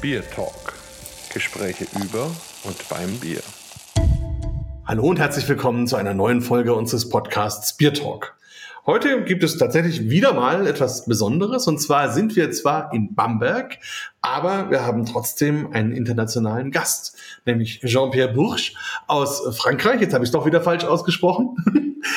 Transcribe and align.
Beer 0.00 0.22
Talk. 0.30 0.72
Gespräche 1.34 1.84
über 2.02 2.30
und 2.64 2.88
beim 2.88 3.18
Bier. 3.18 3.42
Hallo 4.86 5.02
und 5.02 5.18
herzlich 5.18 5.46
willkommen 5.46 5.86
zu 5.86 5.96
einer 5.96 6.14
neuen 6.14 6.40
Folge 6.40 6.74
unseres 6.74 7.10
Podcasts 7.10 7.76
Beer 7.76 7.92
Talk. 7.92 8.34
Heute 8.86 9.24
gibt 9.24 9.44
es 9.44 9.58
tatsächlich 9.58 10.08
wieder 10.08 10.32
mal 10.32 10.66
etwas 10.66 11.04
Besonderes 11.04 11.66
und 11.66 11.82
zwar 11.82 12.10
sind 12.12 12.34
wir 12.34 12.50
zwar 12.50 12.94
in 12.94 13.14
Bamberg, 13.14 13.76
aber 14.22 14.70
wir 14.70 14.86
haben 14.86 15.04
trotzdem 15.04 15.70
einen 15.74 15.92
internationalen 15.92 16.70
Gast, 16.70 17.18
nämlich 17.44 17.80
Jean-Pierre 17.80 18.32
Bourges 18.32 18.72
aus 19.06 19.54
Frankreich. 19.58 20.00
Jetzt 20.00 20.14
habe 20.14 20.24
ich 20.24 20.28
es 20.28 20.32
doch 20.32 20.46
wieder 20.46 20.62
falsch 20.62 20.84
ausgesprochen. 20.84 21.56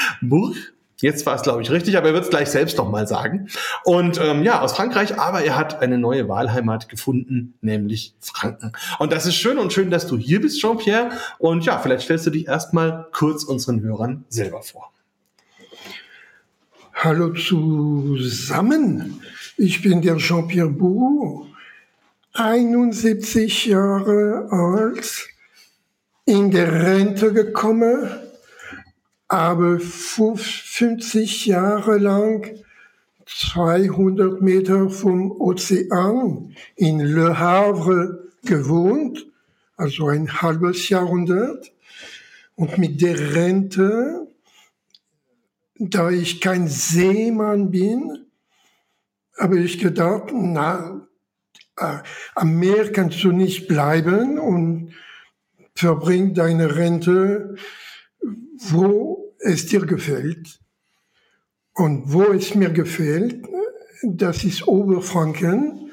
Bourges 0.22 0.72
Jetzt 1.02 1.26
war 1.26 1.36
es, 1.36 1.42
glaube 1.42 1.62
ich, 1.62 1.72
richtig, 1.72 1.98
aber 1.98 2.08
er 2.08 2.14
wird 2.14 2.26
es 2.26 2.30
gleich 2.30 2.50
selbst 2.50 2.78
noch 2.78 2.90
mal 2.90 3.08
sagen. 3.08 3.50
Und 3.84 4.20
ähm, 4.22 4.44
ja, 4.44 4.62
aus 4.62 4.74
Frankreich, 4.74 5.20
aber 5.20 5.44
er 5.44 5.58
hat 5.58 5.82
eine 5.82 5.98
neue 5.98 6.30
Wahlheimat 6.30 6.88
gefunden, 6.88 7.56
nämlich 7.62 8.14
Franken. 8.20 8.72
Und 9.00 9.12
das 9.12 9.26
ist 9.26 9.36
schön 9.36 9.58
und 9.58 9.74
schön, 9.74 9.90
dass 9.90 10.08
du 10.08 10.18
hier 10.18 10.40
bist, 10.40 10.60
Jean-Pierre. 10.60 11.12
Und 11.40 11.66
ja, 11.66 11.80
vielleicht 11.80 12.04
stellst 12.04 12.26
du 12.28 12.30
dich 12.30 12.48
erstmal 12.48 13.08
kurz 13.12 13.44
unseren 13.44 13.82
Hörern 13.82 14.24
selber 14.30 14.62
vor. 14.62 14.92
Hallo 16.94 17.34
zusammen, 17.34 19.20
ich 19.58 19.82
bin 19.82 20.02
der 20.02 20.18
Jean-Pierre 20.18 20.70
Bourou, 20.70 21.48
71 22.34 23.66
Jahre 23.66 24.48
alt, 24.52 25.28
in 26.26 26.52
der 26.52 26.72
Rente 26.72 27.34
gekommen 27.34 28.10
habe 29.34 29.80
50 29.80 31.48
Jahre 31.48 31.98
lang 31.98 32.64
200 33.26 34.42
Meter 34.44 34.92
vom 34.92 35.32
Ozean 35.32 36.56
in 36.76 37.00
Le 37.00 37.40
Havre 37.40 38.30
gewohnt, 38.44 39.26
also 39.76 40.08
ein 40.08 40.42
halbes 40.42 40.88
Jahrhundert. 40.90 41.72
Und 42.56 42.78
mit 42.78 43.02
der 43.02 43.34
Rente, 43.34 44.28
da 45.80 46.12
ich 46.12 46.40
kein 46.40 46.68
Seemann 46.68 47.72
bin, 47.72 48.28
habe 49.40 49.60
ich 49.60 49.80
gedacht, 49.80 50.30
na, 50.32 51.08
äh, 51.78 51.98
am 52.36 52.60
Meer 52.60 52.92
kannst 52.92 53.24
du 53.24 53.32
nicht 53.32 53.68
bleiben 53.68 54.38
und 54.38 54.94
verbring 55.74 56.36
deine 56.36 56.76
Rente 56.76 57.56
wo 58.70 59.23
es 59.44 59.66
dir 59.66 59.86
gefällt. 59.86 60.60
Und 61.74 62.14
wo 62.14 62.24
es 62.32 62.56
mir 62.56 62.70
gefällt, 62.70 63.44
das 64.04 64.44
ist 64.44 64.68
Oberfranken 64.68 65.92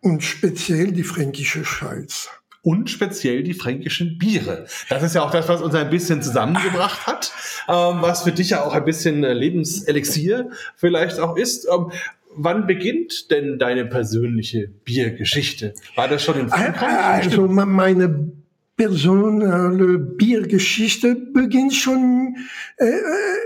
und 0.00 0.22
speziell 0.22 0.92
die 0.92 1.04
fränkische 1.04 1.64
Schweiz. 1.64 2.28
Und 2.64 2.90
speziell 2.90 3.42
die 3.42 3.54
fränkischen 3.54 4.18
Biere. 4.18 4.66
Das 4.88 5.02
ist 5.02 5.16
ja 5.16 5.22
auch 5.22 5.32
das, 5.32 5.48
was 5.48 5.62
uns 5.62 5.74
ein 5.74 5.90
bisschen 5.90 6.22
zusammengebracht 6.22 7.08
hat, 7.08 7.32
ähm, 7.68 8.02
was 8.02 8.22
für 8.22 8.30
dich 8.30 8.50
ja 8.50 8.64
auch 8.64 8.72
ein 8.72 8.84
bisschen 8.84 9.24
äh, 9.24 9.32
Lebenselixier 9.32 10.48
vielleicht 10.76 11.18
auch 11.18 11.36
ist. 11.36 11.66
Ähm, 11.72 11.90
wann 12.36 12.68
beginnt 12.68 13.32
denn 13.32 13.58
deine 13.58 13.84
persönliche 13.84 14.68
Biergeschichte? 14.68 15.74
War 15.96 16.06
das 16.06 16.22
schon 16.22 16.38
in 16.38 16.48
Frankreich? 16.50 17.24
Also 17.24 17.48
meine 17.48 18.32
personale 18.76 19.98
Biergeschichte 19.98 21.14
beginnt 21.14 21.74
schon 21.74 22.36
äh, 22.78 22.86
äh, 22.86 23.00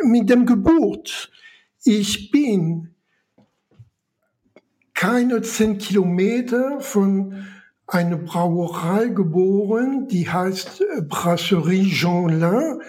mit 0.05 0.31
dem 0.31 0.47
Geburt. 0.47 1.31
Ich 1.85 2.31
bin 2.31 2.95
keine 4.95 5.43
zehn 5.43 5.79
Kilometer 5.79 6.81
von 6.81 7.47
einer 7.87 8.17
Brauerei 8.17 9.09
geboren, 9.09 10.09
die 10.09 10.29
heißt 10.29 10.81
äh, 10.81 11.03
Brasserie 11.03 11.85
Jeanlin, 11.85 12.81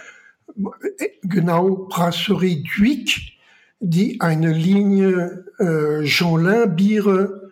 äh, 0.98 1.10
genau 1.24 1.88
Brasserie 1.90 2.64
Duic, 2.64 3.34
die 3.80 4.22
eine 4.22 4.54
Linie 4.54 5.46
äh, 5.60 6.04
Jeanlin 6.04 6.76
Biere 6.76 7.52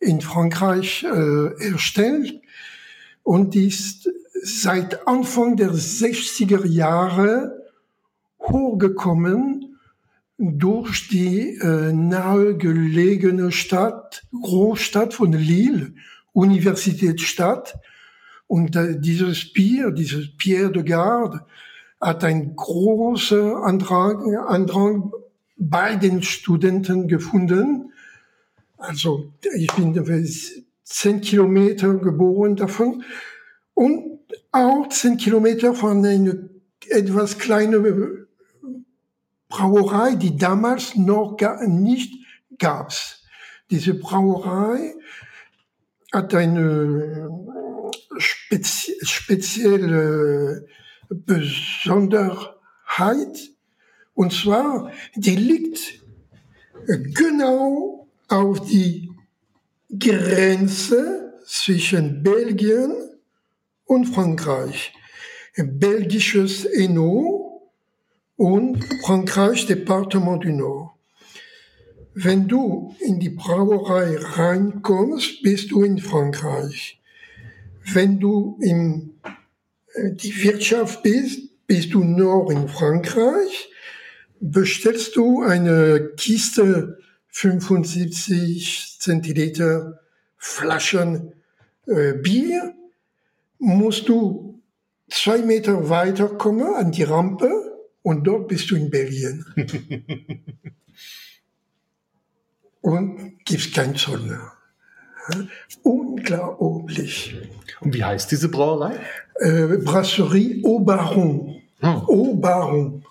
in 0.00 0.20
Frankreich 0.20 1.04
äh, 1.04 1.70
erstellt. 1.70 2.40
Und 3.22 3.54
ist 3.54 4.10
seit 4.42 5.06
Anfang 5.06 5.56
der 5.56 5.70
60er 5.70 6.66
Jahre 6.66 7.62
hochgekommen 8.40 9.78
durch 10.36 11.08
die 11.08 11.56
äh, 11.58 11.92
nahegelegene 11.92 13.52
Stadt, 13.52 14.24
Großstadt 14.32 15.14
von 15.14 15.32
Lille, 15.32 15.94
Universitätsstadt. 16.32 17.78
Und 18.48 18.74
äh, 18.74 18.98
dieses 18.98 19.52
Bier, 19.52 19.92
dieses 19.92 20.36
Pierre 20.36 20.72
de 20.72 20.82
Garde, 20.82 21.46
hat 22.00 22.24
ein 22.24 22.56
großer 22.56 23.62
Andrang, 23.62 24.34
Andrang 24.34 25.12
bei 25.56 25.94
den 25.94 26.22
Studenten 26.22 27.06
gefunden. 27.06 27.92
Also 28.76 29.32
ich 29.54 29.72
bin 29.74 29.94
zehn 30.82 31.20
Kilometer 31.20 31.94
geboren 31.94 32.56
davon. 32.56 33.04
Und 33.74 34.11
auch 34.52 34.88
zehn 34.88 35.16
Kilometer 35.16 35.74
von 35.74 36.04
einer 36.04 36.34
etwas 36.88 37.38
kleinen 37.38 38.28
Brauerei, 39.48 40.14
die 40.14 40.36
damals 40.36 40.94
noch 40.94 41.36
gar 41.36 41.66
nicht 41.66 42.14
gab's. 42.58 43.24
Diese 43.70 43.94
Brauerei 43.94 44.94
hat 46.12 46.34
eine 46.34 47.30
spezi 48.18 48.94
spezielle 49.02 50.66
Besonderheit, 51.08 52.54
und 54.14 54.32
zwar, 54.32 54.92
die 55.14 55.36
liegt 55.36 56.02
genau 56.86 58.08
auf 58.28 58.60
die 58.66 59.10
Grenze 59.98 61.32
zwischen 61.46 62.22
Belgien 62.22 63.11
und 63.92 64.06
Frankreich. 64.06 64.94
Belgisches 65.54 66.64
Hainaut 66.64 67.60
und 68.36 68.82
Frankreich 69.04 69.66
Departement 69.66 70.42
du 70.42 70.50
Nord. 70.50 70.90
Wenn 72.14 72.48
du 72.48 72.94
in 73.00 73.20
die 73.20 73.28
Brauerei 73.28 74.16
reinkommst, 74.16 75.42
bist 75.42 75.70
du 75.70 75.82
in 75.82 75.98
Frankreich. 75.98 77.00
Wenn 77.92 78.18
du 78.18 78.58
in 78.62 79.14
äh, 79.94 80.12
die 80.12 80.42
Wirtschaft 80.42 81.02
bist, 81.02 81.66
bist 81.66 81.92
du 81.92 82.02
noch 82.02 82.48
in 82.50 82.68
Frankreich. 82.68 83.70
Bestellst 84.40 85.16
du 85.16 85.42
eine 85.42 86.12
Kiste 86.16 86.98
75 87.28 88.96
Zentiliter 88.98 90.00
Flaschen 90.38 91.34
äh, 91.86 92.14
Bier, 92.14 92.74
musst 93.62 94.08
du 94.08 94.60
zwei 95.08 95.38
Meter 95.38 95.88
weiter 95.88 96.28
kommen 96.28 96.74
an 96.74 96.90
die 96.90 97.04
Rampe 97.04 97.48
und 98.02 98.24
dort 98.24 98.48
bist 98.48 98.70
du 98.70 98.76
in 98.76 98.90
Belgien. 98.90 99.44
und 102.80 103.44
gibst 103.44 103.72
kein 103.74 103.94
Zoll 103.94 104.18
mehr. 104.20 104.52
Unglaublich. 105.84 107.36
Und 107.80 107.94
wie 107.94 108.02
heißt 108.02 108.32
diese 108.32 108.48
Brauerei? 108.48 108.96
Äh, 109.36 109.78
Brasserie 109.78 110.60
Aubaron. 110.64 111.62
Hm. 111.78 111.88
Aubaron. 111.88 113.04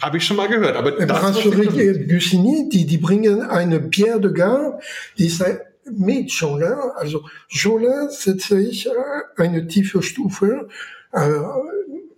Habe 0.00 0.16
ich 0.16 0.24
schon 0.24 0.38
mal 0.38 0.48
gehört. 0.48 0.76
Aber 0.76 0.92
Brasserie 0.92 2.06
Bussigny, 2.06 2.70
die, 2.70 2.86
die 2.86 2.98
bringen 2.98 3.42
eine 3.42 3.80
Pierre 3.80 4.20
de 4.20 4.32
Garde, 4.32 4.78
die 5.18 5.26
ist 5.26 5.44
mit 5.90 6.30
Jolin, 6.30 6.74
also 6.96 7.24
Jolin 7.48 8.08
setze 8.10 8.60
ich 8.60 8.88
eine 9.36 9.66
tiefe 9.66 10.02
Stufe, 10.02 10.68
äh, 11.12 11.40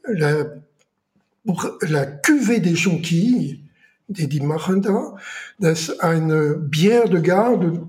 la, 0.08 0.62
la 1.82 2.06
Cuvée 2.22 2.60
des 2.60 2.82
Jonquilles, 2.82 3.58
die 4.08 4.28
die 4.28 4.40
machen 4.40 4.82
da, 4.82 5.16
das 5.58 5.88
ist 5.88 6.00
eine 6.00 6.54
Bière 6.54 7.08
de 7.08 7.20
Garde, 7.20 7.88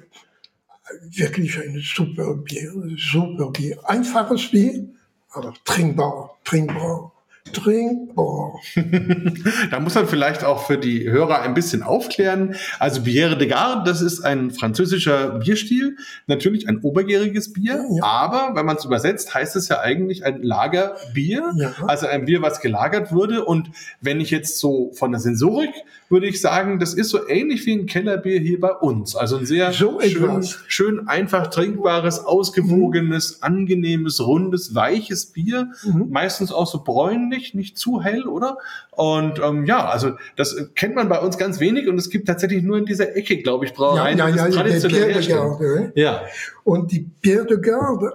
wirklich 1.11 1.59
eine 1.59 1.79
super 1.79 2.35
Bier, 2.35 2.71
super 2.97 3.51
Bier, 3.51 3.77
einfaches 3.85 4.49
Bier, 4.49 4.87
aber 5.31 5.53
trinkbar, 5.65 6.37
trinkbar, 6.43 7.11
trinkbar. 7.53 8.59
da 9.71 9.79
muss 9.79 9.95
man 9.95 10.07
vielleicht 10.07 10.43
auch 10.43 10.65
für 10.65 10.77
die 10.77 11.09
Hörer 11.09 11.41
ein 11.41 11.53
bisschen 11.53 11.83
aufklären. 11.83 12.55
Also 12.79 13.01
Bière 13.01 13.35
de 13.35 13.47
Garde, 13.47 13.89
das 13.89 14.01
ist 14.01 14.21
ein 14.21 14.51
französischer 14.51 15.39
Bierstil, 15.39 15.97
natürlich 16.27 16.67
ein 16.67 16.79
obergäriges 16.81 17.53
Bier, 17.53 17.85
ja. 17.89 18.03
aber 18.03 18.55
wenn 18.55 18.65
man 18.65 18.77
es 18.77 18.85
übersetzt, 18.85 19.33
heißt 19.33 19.55
es 19.55 19.69
ja 19.69 19.79
eigentlich 19.79 20.25
ein 20.25 20.41
Lagerbier, 20.41 21.53
ja. 21.57 21.73
also 21.87 22.07
ein 22.07 22.25
Bier, 22.25 22.41
was 22.41 22.61
gelagert 22.61 23.11
wurde. 23.11 23.45
Und 23.45 23.71
wenn 24.01 24.19
ich 24.19 24.31
jetzt 24.31 24.59
so 24.59 24.91
von 24.93 25.11
der 25.11 25.19
Sensorik 25.19 25.73
würde 26.09 26.27
ich 26.27 26.39
sagen, 26.39 26.79
das 26.79 26.93
ist 26.93 27.09
so 27.09 27.27
ähnlich 27.27 27.65
wie 27.65 27.73
ein 27.73 27.85
Kellerbier 27.85 28.39
hier 28.39 28.59
bei 28.59 28.71
uns. 28.71 29.15
Also 29.15 29.37
ein 29.37 29.45
sehr 29.45 29.73
so 29.73 29.99
schön, 29.99 30.43
schön, 30.67 31.07
einfach 31.07 31.47
trinkbares, 31.47 32.19
ausgewogenes, 32.19 33.37
mhm. 33.37 33.43
angenehmes, 33.43 34.25
rundes, 34.25 34.73
weiches 34.73 35.27
Bier. 35.27 35.71
Mhm. 35.83 36.07
Meistens 36.09 36.51
auch 36.51 36.67
so 36.67 36.83
bräunlich, 36.83 37.36
nicht 37.53 37.77
zu 37.77 38.01
hell, 38.01 38.27
oder? 38.27 38.57
Und 38.91 39.39
ähm, 39.39 39.65
ja, 39.65 39.87
also 39.87 40.13
das 40.35 40.55
kennt 40.75 40.95
man 40.95 41.09
bei 41.09 41.19
uns 41.19 41.37
ganz 41.37 41.59
wenig 41.59 41.87
und 41.87 41.97
es 41.97 42.09
gibt 42.09 42.27
tatsächlich 42.27 42.63
nur 42.63 42.77
in 42.77 42.85
dieser 42.85 43.15
Ecke, 43.15 43.37
glaube 43.37 43.65
ich, 43.65 43.73
Brauereien. 43.73 44.17
Ja, 44.17 44.29
ja, 44.29 44.47
ja, 44.47 44.49
traditionell 44.49 45.25
Garde, 45.25 45.91
ja. 45.95 46.21
Und 46.63 46.91
die 46.91 47.09
Pierre 47.21 47.45
de 47.45 47.59
Garde 47.61 48.13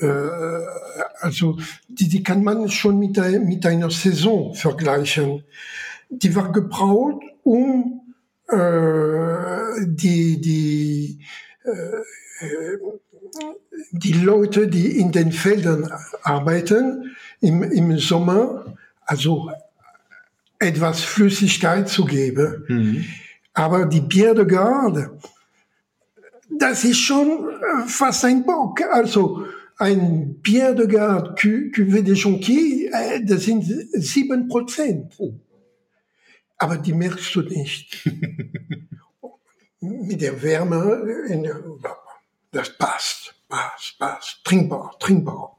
äh, 0.00 0.06
also 1.20 1.58
die, 1.88 2.08
die 2.08 2.22
kann 2.22 2.42
man 2.42 2.68
schon 2.68 2.98
mit, 2.98 3.16
mit 3.44 3.64
einer 3.66 3.90
Saison 3.90 4.54
vergleichen 4.54 5.44
die 6.12 6.34
war 6.36 6.52
gebraut, 6.52 7.22
um 7.42 8.14
äh, 8.48 9.86
die, 9.86 10.40
die, 10.40 11.24
äh, 11.64 12.76
die 13.92 14.12
Leute, 14.12 14.68
die 14.68 14.98
in 14.98 15.10
den 15.12 15.32
Feldern 15.32 15.90
arbeiten, 16.22 17.16
im, 17.42 17.62
im 17.62 17.98
Sommer, 17.98 18.76
also 19.04 19.50
etwas 20.58 21.02
Flüssigkeit 21.02 21.88
zu 21.88 22.06
geben. 22.06 22.64
Mhm. 22.68 23.04
Aber 23.52 23.84
die 23.84 24.00
Bière 24.00 24.34
de 24.34 24.46
Garde, 24.46 25.18
das 26.48 26.84
ist 26.84 26.98
schon 26.98 27.28
äh, 27.28 27.86
fast 27.86 28.24
ein 28.24 28.44
Bock. 28.46 28.80
Also 28.90 29.44
ein 29.76 30.40
Bière 30.42 30.74
de 30.74 30.86
Garde 30.86 31.34
Cuvée 31.34 32.02
de 32.02 32.14
Jonquille, 32.14 32.90
äh, 32.90 33.24
das 33.24 33.42
sind 33.44 33.64
sieben 33.92 34.48
Prozent. 34.48 35.12
Oh 35.18 35.34
aber 36.62 36.78
die 36.78 36.92
merkst 36.92 37.34
du 37.34 37.42
nicht. 37.42 38.08
Mit 39.80 40.20
der 40.20 40.40
Wärme, 40.40 41.02
das 42.52 42.78
passt, 42.78 43.34
passt, 43.48 43.98
passt, 43.98 44.44
trinkbar, 44.44 44.94
trinkbar. 45.00 45.51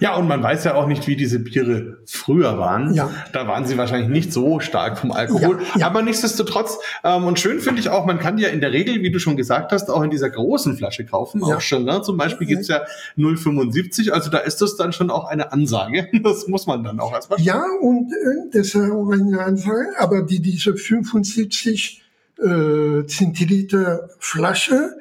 Ja, 0.00 0.16
und 0.16 0.28
man 0.28 0.42
weiß 0.42 0.64
ja 0.64 0.74
auch 0.74 0.86
nicht, 0.86 1.06
wie 1.06 1.16
diese 1.16 1.38
Biere 1.38 1.98
früher 2.06 2.58
waren. 2.58 2.94
Ja. 2.94 3.10
Da 3.32 3.46
waren 3.46 3.66
sie 3.66 3.78
wahrscheinlich 3.78 4.08
nicht 4.08 4.32
so 4.32 4.60
stark 4.60 4.98
vom 4.98 5.12
Alkohol. 5.12 5.60
Ja, 5.60 5.80
ja. 5.80 5.86
Aber 5.86 6.02
nichtsdestotrotz, 6.02 6.78
ähm, 7.04 7.24
und 7.24 7.38
schön 7.38 7.60
finde 7.60 7.80
ich 7.80 7.88
auch, 7.88 8.04
man 8.04 8.18
kann 8.18 8.36
die 8.36 8.42
ja 8.42 8.48
in 8.48 8.60
der 8.60 8.72
Regel, 8.72 9.02
wie 9.02 9.10
du 9.10 9.18
schon 9.18 9.36
gesagt 9.36 9.72
hast, 9.72 9.90
auch 9.90 10.02
in 10.02 10.10
dieser 10.10 10.30
großen 10.30 10.76
Flasche 10.76 11.04
kaufen. 11.04 11.40
Ja. 11.46 11.56
Auch 11.56 11.60
schon, 11.60 11.84
ne? 11.84 12.02
Zum 12.02 12.16
Beispiel 12.16 12.46
gibt's 12.46 12.68
ja 12.68 12.82
0,75, 13.16 14.10
also 14.10 14.30
da 14.30 14.38
ist 14.38 14.60
das 14.60 14.76
dann 14.76 14.92
schon 14.92 15.10
auch 15.10 15.24
eine 15.26 15.52
Ansage. 15.52 16.08
Das 16.28 16.48
muss 16.48 16.66
man 16.66 16.82
dann 16.84 17.00
auch 17.00 17.12
erstmal. 17.12 17.40
Ja, 17.40 17.64
und 17.80 18.12
äh, 18.12 18.50
das 18.52 18.68
ist 18.68 18.76
auch 18.76 19.10
eine 19.10 19.40
Ansage, 19.40 19.94
aber 19.98 20.22
die, 20.22 20.40
diese 20.40 20.76
75 20.76 22.02
äh, 22.38 23.06
Zentiliter 23.06 24.10
Flasche 24.18 24.96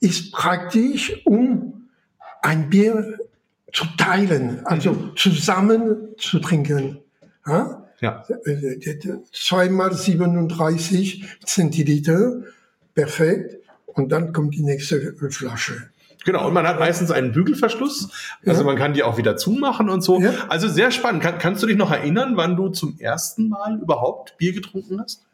ist 0.00 0.32
praktisch, 0.32 1.20
um 1.24 1.88
ein 2.42 2.68
Bier 2.68 3.18
zu 3.74 3.84
teilen, 3.98 4.64
also 4.64 4.92
mhm. 4.92 5.16
zusammen 5.16 6.14
zu 6.16 6.38
trinken. 6.38 7.00
Ja? 7.46 7.86
ja. 8.00 8.24
Zweimal 9.32 9.92
37 9.92 11.24
Zentiliter, 11.44 12.42
perfekt. 12.94 13.56
Und 13.86 14.10
dann 14.10 14.32
kommt 14.32 14.54
die 14.54 14.62
nächste 14.62 15.14
Flasche. 15.30 15.90
Genau, 16.24 16.46
und 16.46 16.54
man 16.54 16.66
hat 16.66 16.78
meistens 16.78 17.10
einen 17.10 17.32
Bügelverschluss, 17.32 18.10
also 18.46 18.62
ja. 18.62 18.66
man 18.66 18.76
kann 18.76 18.94
die 18.94 19.02
auch 19.02 19.18
wieder 19.18 19.36
zumachen 19.36 19.90
und 19.90 20.00
so. 20.00 20.20
Ja. 20.20 20.32
Also 20.48 20.68
sehr 20.68 20.90
spannend. 20.90 21.22
Kann, 21.22 21.38
kannst 21.38 21.62
du 21.62 21.66
dich 21.66 21.76
noch 21.76 21.90
erinnern, 21.90 22.36
wann 22.36 22.56
du 22.56 22.70
zum 22.70 22.98
ersten 22.98 23.50
Mal 23.50 23.78
überhaupt 23.82 24.38
Bier 24.38 24.54
getrunken 24.54 25.00
hast? 25.00 25.26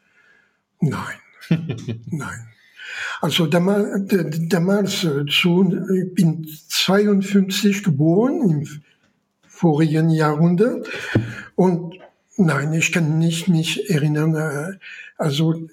Nein, 0.81 1.17
nein. 2.07 2.50
Also 3.21 3.47
damals, 3.47 4.13
damals 4.49 5.03
ich 5.03 6.13
bin 6.15 6.47
52 6.69 7.83
geboren, 7.83 8.49
im 8.49 8.81
vorigen 9.47 10.09
Jahrhundert. 10.09 10.87
Und 11.55 11.95
nein, 12.37 12.73
ich 12.73 12.91
kann 12.91 13.19
nicht 13.19 13.47
mich 13.47 13.89
erinnern. 13.89 14.35
Äh, 14.35 14.77
also 15.17 15.67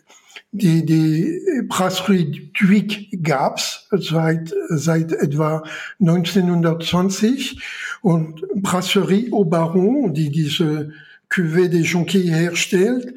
die, 0.53 0.85
die 0.85 1.63
Brasserie 1.69 2.51
Duic 2.59 3.23
gab's 3.23 3.87
seit, 3.91 4.55
seit 4.69 5.13
etwa 5.13 5.63
1920 6.01 7.61
und 8.01 8.43
Brasserie 8.55 9.33
Au 9.33 9.45
Baron, 9.45 10.15
die 10.15 10.31
diese 10.31 10.93
Cuvée 11.31 11.69
des 11.69 11.91
Jonquilles 11.91 12.35
herstellt, 12.35 13.15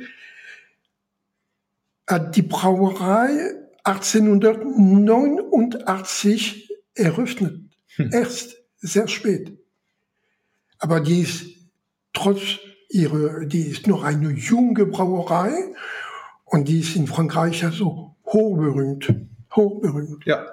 hat 2.07 2.35
die 2.35 2.41
Brauerei 2.41 3.60
1889 3.83 6.69
eröffnet. 6.95 7.61
Hm. 7.95 8.09
Erst 8.11 8.57
sehr 8.77 9.07
spät. 9.07 9.57
Aber 10.79 10.99
die 10.99 11.21
ist 11.21 11.45
trotz 12.13 12.59
ihrer, 12.89 13.45
die 13.45 13.67
ist 13.67 13.87
noch 13.87 14.03
eine 14.03 14.31
junge 14.31 14.85
Brauerei 14.85 15.53
und 16.45 16.67
die 16.67 16.81
ist 16.81 16.95
in 16.95 17.07
Frankreich 17.07 17.63
also 17.63 18.15
hochberühmt. 18.25 19.13
Hochberühmt. 19.55 20.25
Ja. 20.25 20.45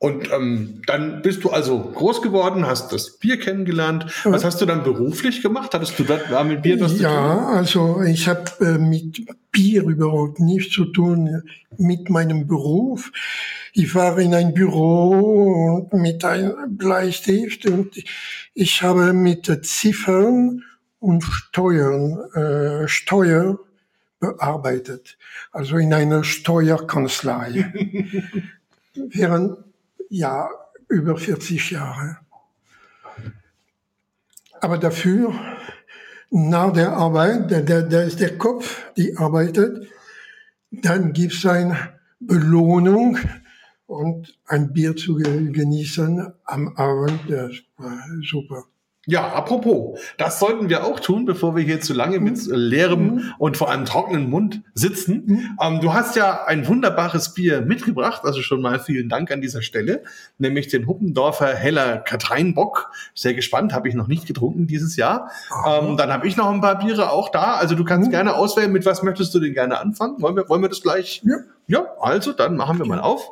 Und 0.00 0.30
ähm, 0.32 0.82
dann 0.86 1.22
bist 1.22 1.42
du 1.42 1.50
also 1.50 1.76
groß 1.80 2.22
geworden, 2.22 2.66
hast 2.68 2.92
das 2.92 3.18
Bier 3.18 3.40
kennengelernt. 3.40 4.06
Was 4.22 4.44
hast 4.44 4.60
du 4.60 4.66
dann 4.66 4.84
beruflich 4.84 5.42
gemacht? 5.42 5.74
Hattest 5.74 5.98
du 5.98 6.04
da 6.04 6.44
mit 6.44 6.62
Bier 6.62 6.80
was 6.80 6.92
ja, 6.92 6.96
zu 6.98 7.04
tun? 7.04 7.12
Ja, 7.12 7.46
also 7.48 8.02
ich 8.02 8.28
habe 8.28 8.44
äh, 8.60 8.78
mit 8.78 9.26
Bier 9.50 9.82
überhaupt 9.82 10.38
nichts 10.38 10.72
zu 10.72 10.84
tun 10.84 11.42
mit 11.78 12.10
meinem 12.10 12.46
Beruf. 12.46 13.10
Ich 13.72 13.92
war 13.96 14.16
in 14.20 14.34
ein 14.34 14.54
Büro 14.54 15.88
mit 15.92 16.24
einem 16.24 16.76
Bleistift 16.76 17.66
und 17.66 17.90
ich 18.54 18.82
habe 18.82 19.12
mit 19.12 19.66
Ziffern 19.66 20.62
und 21.00 21.24
Steuern 21.24 22.18
äh, 22.34 22.86
Steuer 22.86 23.58
bearbeitet, 24.20 25.18
also 25.50 25.76
in 25.76 25.92
einer 25.92 26.22
Steuerkanzlei. 26.22 27.72
Während 28.94 29.58
ja, 30.08 30.48
über 30.88 31.16
40 31.16 31.70
Jahre. 31.70 32.18
Aber 34.60 34.78
dafür, 34.78 35.32
nach 36.30 36.72
der 36.72 36.92
Arbeit, 36.92 37.50
da, 37.50 37.60
da, 37.60 37.82
da 37.82 38.02
ist 38.02 38.20
der 38.20 38.36
Kopf, 38.36 38.82
die 38.96 39.16
arbeitet, 39.16 39.88
dann 40.70 41.12
gibt 41.12 41.34
es 41.34 41.46
eine 41.46 41.98
Belohnung 42.20 43.18
und 43.86 44.38
ein 44.46 44.72
Bier 44.72 44.96
zu 44.96 45.14
genießen 45.16 46.32
am 46.44 46.68
Abend, 46.76 47.20
das 47.28 47.52
war 47.76 48.02
super. 48.22 48.64
Ja, 49.10 49.32
apropos, 49.32 49.98
das 50.18 50.38
sollten 50.38 50.68
wir 50.68 50.84
auch 50.84 51.00
tun, 51.00 51.24
bevor 51.24 51.56
wir 51.56 51.64
hier 51.64 51.80
zu 51.80 51.94
lange 51.94 52.20
mit 52.20 52.46
mhm. 52.46 52.54
leerem 52.54 53.14
mhm. 53.14 53.34
und 53.38 53.56
vor 53.56 53.70
allem 53.70 53.86
trockenen 53.86 54.28
Mund 54.28 54.60
sitzen. 54.74 55.22
Mhm. 55.24 55.58
Ähm, 55.62 55.80
du 55.80 55.94
hast 55.94 56.14
ja 56.14 56.44
ein 56.44 56.68
wunderbares 56.68 57.32
Bier 57.32 57.62
mitgebracht, 57.62 58.20
also 58.24 58.42
schon 58.42 58.60
mal 58.60 58.78
vielen 58.78 59.08
Dank 59.08 59.32
an 59.32 59.40
dieser 59.40 59.62
Stelle, 59.62 60.02
nämlich 60.36 60.68
den 60.68 60.86
Huppendorfer 60.86 61.54
Heller 61.54 61.96
Katreinbock. 61.96 62.90
Sehr 63.14 63.32
gespannt, 63.32 63.72
habe 63.72 63.88
ich 63.88 63.94
noch 63.94 64.08
nicht 64.08 64.26
getrunken 64.26 64.66
dieses 64.66 64.96
Jahr. 64.96 65.30
Ähm, 65.66 65.96
dann 65.96 66.12
habe 66.12 66.28
ich 66.28 66.36
noch 66.36 66.50
ein 66.50 66.60
paar 66.60 66.78
Biere 66.78 67.10
auch 67.10 67.30
da, 67.30 67.54
also 67.54 67.74
du 67.74 67.84
kannst 67.86 68.10
gerne 68.10 68.34
auswählen, 68.34 68.70
mit 68.70 68.84
was 68.84 69.02
möchtest 69.02 69.34
du 69.34 69.40
denn 69.40 69.54
gerne 69.54 69.80
anfangen? 69.80 70.20
Wollen 70.20 70.36
wir, 70.36 70.46
wollen 70.50 70.60
wir 70.60 70.68
das 70.68 70.82
gleich? 70.82 71.22
Ja. 71.24 71.36
Ja, 71.66 71.86
also 71.98 72.34
dann 72.34 72.56
machen 72.56 72.78
wir 72.78 72.84
mal 72.84 73.00
auf. 73.00 73.30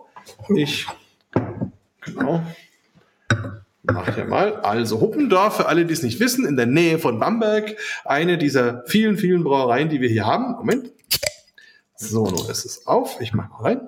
Ich, 0.55 0.87
genau. 2.01 2.43
Mach 3.93 4.09
ich 4.09 4.17
ja 4.17 4.25
mal. 4.25 4.57
Also 4.57 5.01
Huppendorf, 5.01 5.57
für 5.57 5.67
alle, 5.67 5.87
die 5.87 5.93
es 5.93 6.03
nicht 6.03 6.19
wissen, 6.19 6.45
in 6.47 6.57
der 6.57 6.67
Nähe 6.67 6.99
von 6.99 7.21
Bamberg. 7.21 7.77
Eine 8.05 8.39
dieser 8.39 8.83
vielen, 8.87 9.17
vielen 9.17 9.45
Brauereien, 9.45 9.89
die 9.89 10.01
wir 10.01 10.09
hier 10.09 10.27
haben. 10.27 10.57
Moment. 10.57 10.93
So, 11.95 12.27
nun 12.27 12.51
ist 12.51 12.65
es 12.65 12.87
auf. 12.87 13.21
Ich 13.21 13.33
mach 13.33 13.49
mal 13.49 13.63
rein. 13.63 13.81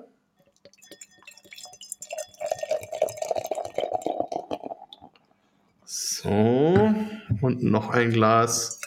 So, 5.85 6.93
und 7.41 7.63
noch 7.63 7.91
ein 7.91 8.11
Glas. 8.11 8.81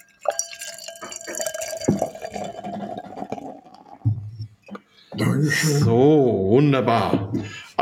So, 5.78 6.46
wunderbar. 6.50 7.32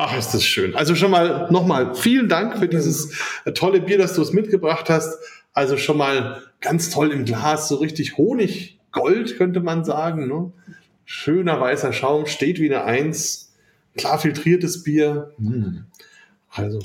Ach, 0.03 0.17
ist 0.17 0.33
das 0.33 0.43
schön. 0.43 0.75
Also 0.75 0.95
schon 0.95 1.11
mal 1.11 1.51
nochmal 1.51 1.95
vielen 1.95 2.31
Dank 2.31 2.57
für 2.57 2.69
dieses 2.69 3.13
tolle 3.55 3.83
Bier, 3.83 3.99
dass 3.99 4.15
du 4.15 4.23
es 4.23 4.33
mitgebracht 4.33 4.89
hast. 4.89 5.19
Also 5.53 5.77
schon 5.77 5.99
mal 5.99 6.43
ganz 6.63 6.89
toll 6.89 7.13
im 7.13 7.27
Glas, 7.27 7.69
so 7.69 7.75
richtig 7.77 8.17
Honiggold 8.17 9.37
könnte 9.37 9.61
man 9.61 9.85
sagen. 9.85 10.27
Ne? 10.27 10.53
Schöner 11.05 11.61
weißer 11.61 11.93
Schaum, 11.93 12.25
steht 12.25 12.61
wie 12.61 12.73
eine 12.73 12.85
Eins. 12.85 13.53
Klar 13.95 14.19
filtriertes 14.19 14.85
Bier. 14.85 15.35
Hm. 15.37 15.85
Also 16.49 16.81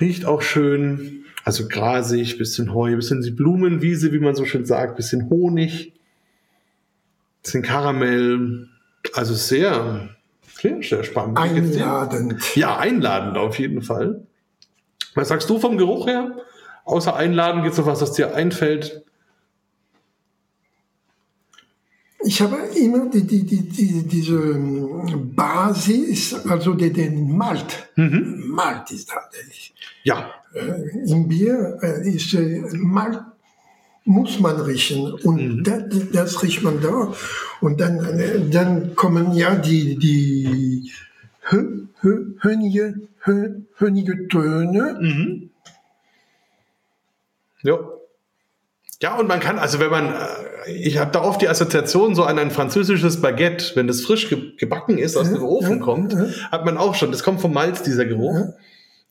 riecht 0.00 0.24
auch 0.24 0.40
schön. 0.40 1.26
Also 1.44 1.68
grasig, 1.68 2.38
bisschen 2.38 2.72
Heu, 2.72 2.96
bisschen 2.96 3.20
die 3.20 3.32
Blumenwiese, 3.32 4.14
wie 4.14 4.18
man 4.18 4.34
so 4.34 4.46
schön 4.46 4.64
sagt, 4.64 4.96
bisschen 4.96 5.28
Honig, 5.28 5.92
bisschen 7.42 7.62
Karamell. 7.62 8.68
Also 9.12 9.34
sehr, 9.34 10.08
sehr, 10.62 10.82
sehr 10.82 11.04
spannend. 11.04 11.38
Einladend. 11.38 12.56
Ja, 12.56 12.78
einladend 12.78 13.36
auf 13.36 13.58
jeden 13.58 13.82
Fall. 13.82 14.26
Was 15.14 15.28
sagst 15.28 15.50
du 15.50 15.58
vom 15.58 15.76
Geruch 15.76 16.06
her? 16.06 16.36
Außer 16.84 17.14
einladen 17.14 17.62
gibt 17.62 17.72
es 17.72 17.78
noch 17.78 17.86
was, 17.86 17.98
das 17.98 18.12
dir 18.12 18.34
einfällt? 18.34 19.04
Ich 22.24 22.40
habe 22.40 22.56
immer 22.76 23.10
die, 23.10 23.26
die, 23.26 23.44
die, 23.44 23.68
die, 23.68 24.06
diese 24.06 24.36
ähm, 24.36 25.34
Basis, 25.34 26.34
also 26.46 26.74
den, 26.74 27.36
Malt. 27.36 27.90
Malt 27.96 28.90
ist 28.92 29.10
da. 29.10 29.14
Ja, 30.04 30.30
Äh, 30.54 31.10
Im 31.10 31.28
Bier 31.28 31.78
äh, 31.82 32.08
ist 32.08 32.34
äh, 32.34 32.62
Malt 32.74 33.18
muss 34.04 34.40
man 34.40 34.60
riechen 34.60 35.12
und 35.12 35.64
das, 35.64 35.84
das 36.12 36.42
riecht 36.42 36.62
man 36.62 36.80
da 36.80 37.12
und 37.60 37.80
dann, 37.80 38.50
dann 38.50 38.94
kommen 38.94 39.32
ja 39.34 39.54
die, 39.54 39.96
die 39.96 40.92
hö, 41.42 41.86
hö, 42.00 42.34
hönige, 42.40 42.94
hö, 43.20 43.60
hönige 43.76 44.28
Töne. 44.28 45.50
ja. 47.62 47.78
Ja, 49.00 49.18
und 49.18 49.26
man 49.26 49.40
kann, 49.40 49.58
also 49.58 49.80
wenn 49.80 49.90
man, 49.90 50.14
äh, 50.14 50.72
ich 50.72 50.98
habe 50.98 51.10
da 51.10 51.22
oft 51.22 51.42
die 51.42 51.48
Assoziation 51.48 52.14
so 52.14 52.22
an 52.22 52.38
ein 52.38 52.52
französisches 52.52 53.20
Baguette, 53.20 53.74
wenn 53.74 53.88
das 53.88 54.00
frisch 54.02 54.28
ge 54.28 54.52
gebacken 54.56 54.96
ist, 54.96 55.16
aus 55.16 55.28
dem 55.28 55.42
Ofen 55.42 55.80
kommt, 55.80 56.14
hat 56.52 56.64
man 56.64 56.78
auch 56.78 56.94
schon, 56.94 57.10
das 57.10 57.24
kommt 57.24 57.40
vom 57.40 57.52
Malz, 57.52 57.82
dieser 57.82 58.04
Geruch. 58.04 58.54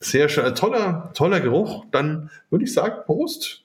Sehr 0.00 0.30
schön, 0.30 0.54
toller, 0.54 1.12
toller 1.12 1.40
Geruch. 1.40 1.84
Dann 1.92 2.30
würde 2.48 2.64
ich 2.64 2.72
sagen, 2.72 3.02
Prost. 3.04 3.61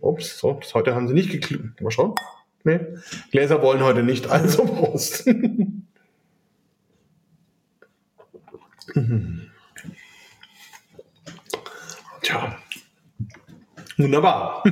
Ups, 0.00 0.38
so, 0.38 0.54
das 0.54 0.74
heute 0.74 0.94
haben 0.94 1.08
sie 1.08 1.14
nicht 1.14 1.30
geklügt. 1.30 1.80
Mal 1.80 1.90
schauen. 1.90 2.14
Nee, 2.64 2.80
Gläser 3.30 3.62
wollen 3.62 3.82
heute 3.82 4.02
nicht, 4.02 4.28
also 4.28 4.64
Prost. 4.66 5.28
Tja, 12.22 12.58
wunderbar. 13.96 14.62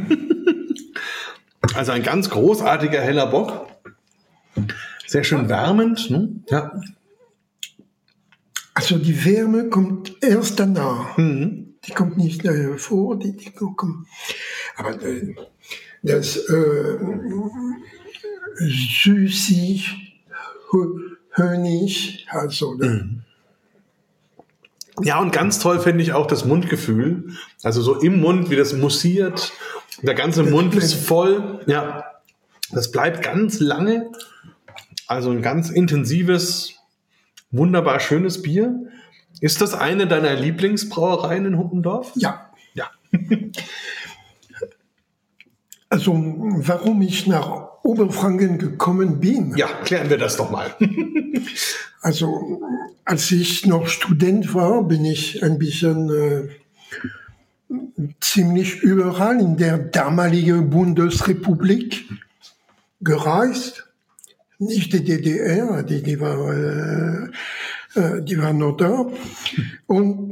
Also 1.74 1.92
ein 1.92 2.02
ganz 2.02 2.28
großartiger 2.30 3.00
heller 3.00 3.26
Bock. 3.26 3.68
Sehr 5.06 5.24
schön 5.24 5.48
wärmend. 5.48 6.10
Ne? 6.10 6.42
Ja. 6.50 6.72
Also 8.74 8.98
die 8.98 9.24
Wärme 9.24 9.70
kommt 9.70 10.22
erst 10.22 10.60
danach. 10.60 11.16
Die 11.16 11.92
kommt 11.94 12.16
nicht 12.18 12.44
äh, 12.44 12.76
vor, 12.76 13.18
die, 13.18 13.36
die 13.36 13.50
kommt. 13.50 14.06
Aber 14.78 15.02
äh, 15.02 15.34
das 16.02 16.36
äh, 16.36 16.98
süßig, 18.58 20.14
hönig, 21.32 22.26
also 22.30 22.80
äh, 22.80 23.00
Ja, 25.02 25.20
und 25.20 25.32
ganz 25.32 25.58
toll 25.58 25.80
finde 25.80 26.02
ich 26.02 26.12
auch 26.12 26.26
das 26.26 26.44
Mundgefühl. 26.44 27.34
Also 27.62 27.82
so 27.82 28.00
im 28.00 28.20
Mund, 28.20 28.50
wie 28.50 28.56
das 28.56 28.72
mussiert. 28.72 29.52
Der 30.02 30.14
ganze 30.14 30.44
Mund 30.44 30.74
ist 30.76 30.94
voll. 30.94 31.60
Ja, 31.66 32.04
das 32.70 32.90
bleibt 32.92 33.22
ganz 33.22 33.58
lange. 33.60 34.10
Also 35.08 35.30
ein 35.30 35.42
ganz 35.42 35.70
intensives, 35.70 36.74
wunderbar 37.50 37.98
schönes 37.98 38.42
Bier. 38.42 38.74
Ist 39.40 39.60
das 39.60 39.74
eine 39.74 40.06
deiner 40.06 40.34
Lieblingsbrauereien 40.34 41.46
in 41.46 41.58
Huppendorf? 41.58 42.12
ja. 42.14 42.44
Ja. 42.74 42.90
Also 45.90 46.12
warum 46.12 47.02
ich 47.02 47.26
nach 47.26 47.68
Oberfranken 47.82 48.58
gekommen 48.58 49.20
bin. 49.20 49.56
Ja, 49.56 49.68
klären 49.84 50.10
wir 50.10 50.18
das 50.18 50.36
doch 50.36 50.50
mal. 50.50 50.74
Also 52.00 52.62
als 53.04 53.30
ich 53.32 53.66
noch 53.66 53.88
Student 53.88 54.54
war, 54.54 54.84
bin 54.84 55.04
ich 55.04 55.42
ein 55.42 55.58
bisschen 55.58 56.08
äh, 56.08 56.48
ziemlich 58.20 58.82
überall 58.82 59.40
in 59.40 59.56
der 59.56 59.78
damaligen 59.78 60.70
Bundesrepublik 60.70 62.08
gereist. 63.00 63.88
Nicht 64.58 64.92
die 64.92 65.04
DDR, 65.04 65.82
die, 65.82 66.02
die, 66.02 66.20
war, 66.20 66.52
äh, 66.54 67.30
äh, 67.94 68.22
die 68.22 68.38
war 68.38 68.52
noch 68.52 68.76
da. 68.76 69.06
Und 69.86 70.27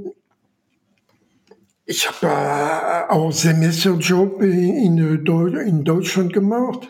ich 1.87 2.07
habe 2.09 2.27
äh, 2.27 3.13
auch 3.13 3.31
Semesterjob 3.31 4.43
in, 4.43 5.25
Deu- 5.25 5.61
in 5.61 5.85
Deutschland 5.85 6.33
gemacht. 6.33 6.89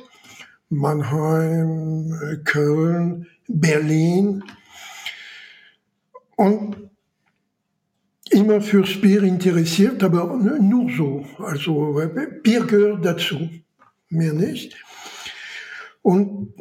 Mannheim, 0.71 2.13
äh, 2.23 2.37
Köln, 2.39 3.27
Berlin. 3.47 4.43
Und 6.37 6.77
immer 8.31 8.61
fürs 8.61 9.01
Bier 9.01 9.23
interessiert, 9.23 10.03
aber 10.03 10.37
nur 10.37 10.91
so. 10.91 11.27
Also 11.39 12.01
äh, 12.01 12.27
Bier 12.43 12.65
gehört 12.65 13.05
dazu, 13.05 13.51
mehr 14.09 14.33
nicht. 14.33 14.77
Und 16.01 16.55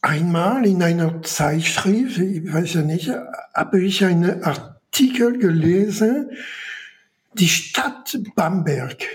einmal 0.00 0.64
in 0.64 0.82
einer 0.82 1.22
Zeitschrift, 1.22 2.18
ich 2.18 2.52
weiß 2.52 2.74
ja 2.74 2.82
nicht, 2.82 3.10
habe 3.52 3.82
ich 3.82 4.04
einen 4.04 4.44
Artikel 4.44 5.38
gelesen, 5.38 6.30
die 7.38 7.48
Stadt 7.48 8.18
Bamberg 8.34 9.06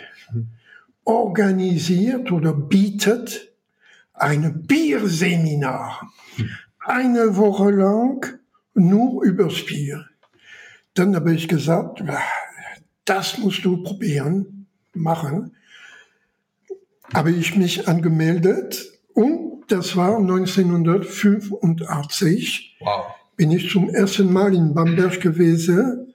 organisiert 1.04 2.32
oder 2.32 2.54
bietet 2.54 3.52
ein 4.14 4.64
Bierseminar. 4.64 6.10
Eine 6.80 7.36
Woche 7.36 7.72
lang 7.72 8.40
nur 8.74 9.24
übers 9.24 9.66
Bier. 9.66 10.06
Dann 10.94 11.16
habe 11.16 11.34
ich 11.34 11.48
gesagt, 11.48 12.02
"Ah, 12.08 12.20
das 13.06 13.38
musst 13.38 13.64
du 13.66 13.84
probieren, 13.84 14.68
machen. 14.94 15.56
Habe 17.14 17.32
ich 17.32 17.56
mich 17.56 17.88
angemeldet 17.88 18.92
und 19.14 19.64
das 19.68 19.96
war 19.96 20.18
1985 20.20 22.78
Wow. 22.80 23.06
bin 23.36 23.52
ich 23.52 23.70
zum 23.72 23.90
ersten 23.90 24.32
Mal 24.32 24.54
in 24.56 24.74
Bamberg 24.74 25.20
gewesen. 25.22 26.13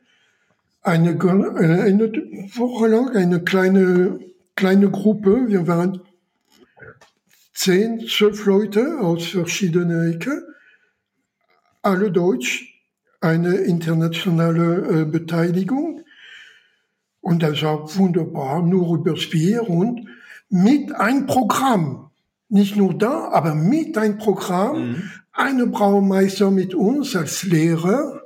Eine, 0.88 1.11
äh, 1.11 1.83
eine 1.83 2.11
Woche 2.57 2.87
lang 2.87 3.14
eine 3.14 3.45
kleine, 3.45 4.21
kleine 4.57 4.90
Gruppe. 4.90 5.47
Wir 5.47 5.66
waren 5.66 6.00
zehn, 7.52 8.00
zwölf 8.09 8.47
Leute 8.47 8.99
aus 8.99 9.26
verschiedenen 9.26 10.14
Ecken. 10.14 10.42
Alle 11.83 12.11
Deutsch. 12.11 12.64
Eine 13.21 13.57
internationale 13.57 15.02
äh, 15.02 15.04
Beteiligung. 15.04 16.04
Und 17.21 17.42
das 17.42 17.62
war 17.62 17.95
wunderbar, 17.97 18.62
nur 18.62 18.97
übers 18.97 19.28
Bier 19.28 19.68
und 19.68 20.09
mit 20.49 20.95
ein 20.95 21.26
Programm. 21.26 22.11
Nicht 22.49 22.76
nur 22.76 22.97
da, 22.97 23.28
aber 23.28 23.54
mit 23.54 23.99
ein 23.99 24.16
Programm. 24.16 25.02
Eine 25.33 25.66
Braumeister 25.66 26.50
mit 26.50 26.75
uns 26.75 27.14
als 27.14 27.42
Lehrer. 27.42 28.17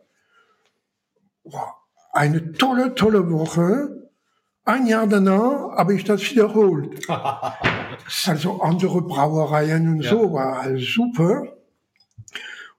Eine 2.13 2.53
tolle, 2.53 2.95
tolle 2.95 3.29
Woche. 3.31 4.09
Ein 4.65 4.87
Jahr 4.87 5.09
danach 5.09 5.77
habe 5.77 5.95
ich 5.95 6.05
das 6.05 6.23
wiederholt. 6.31 7.09
also 8.27 8.61
andere 8.61 9.03
Brauereien 9.03 9.89
und 9.89 10.05
so 10.05 10.33
war 10.33 10.61
alles 10.61 10.93
super. 10.93 11.57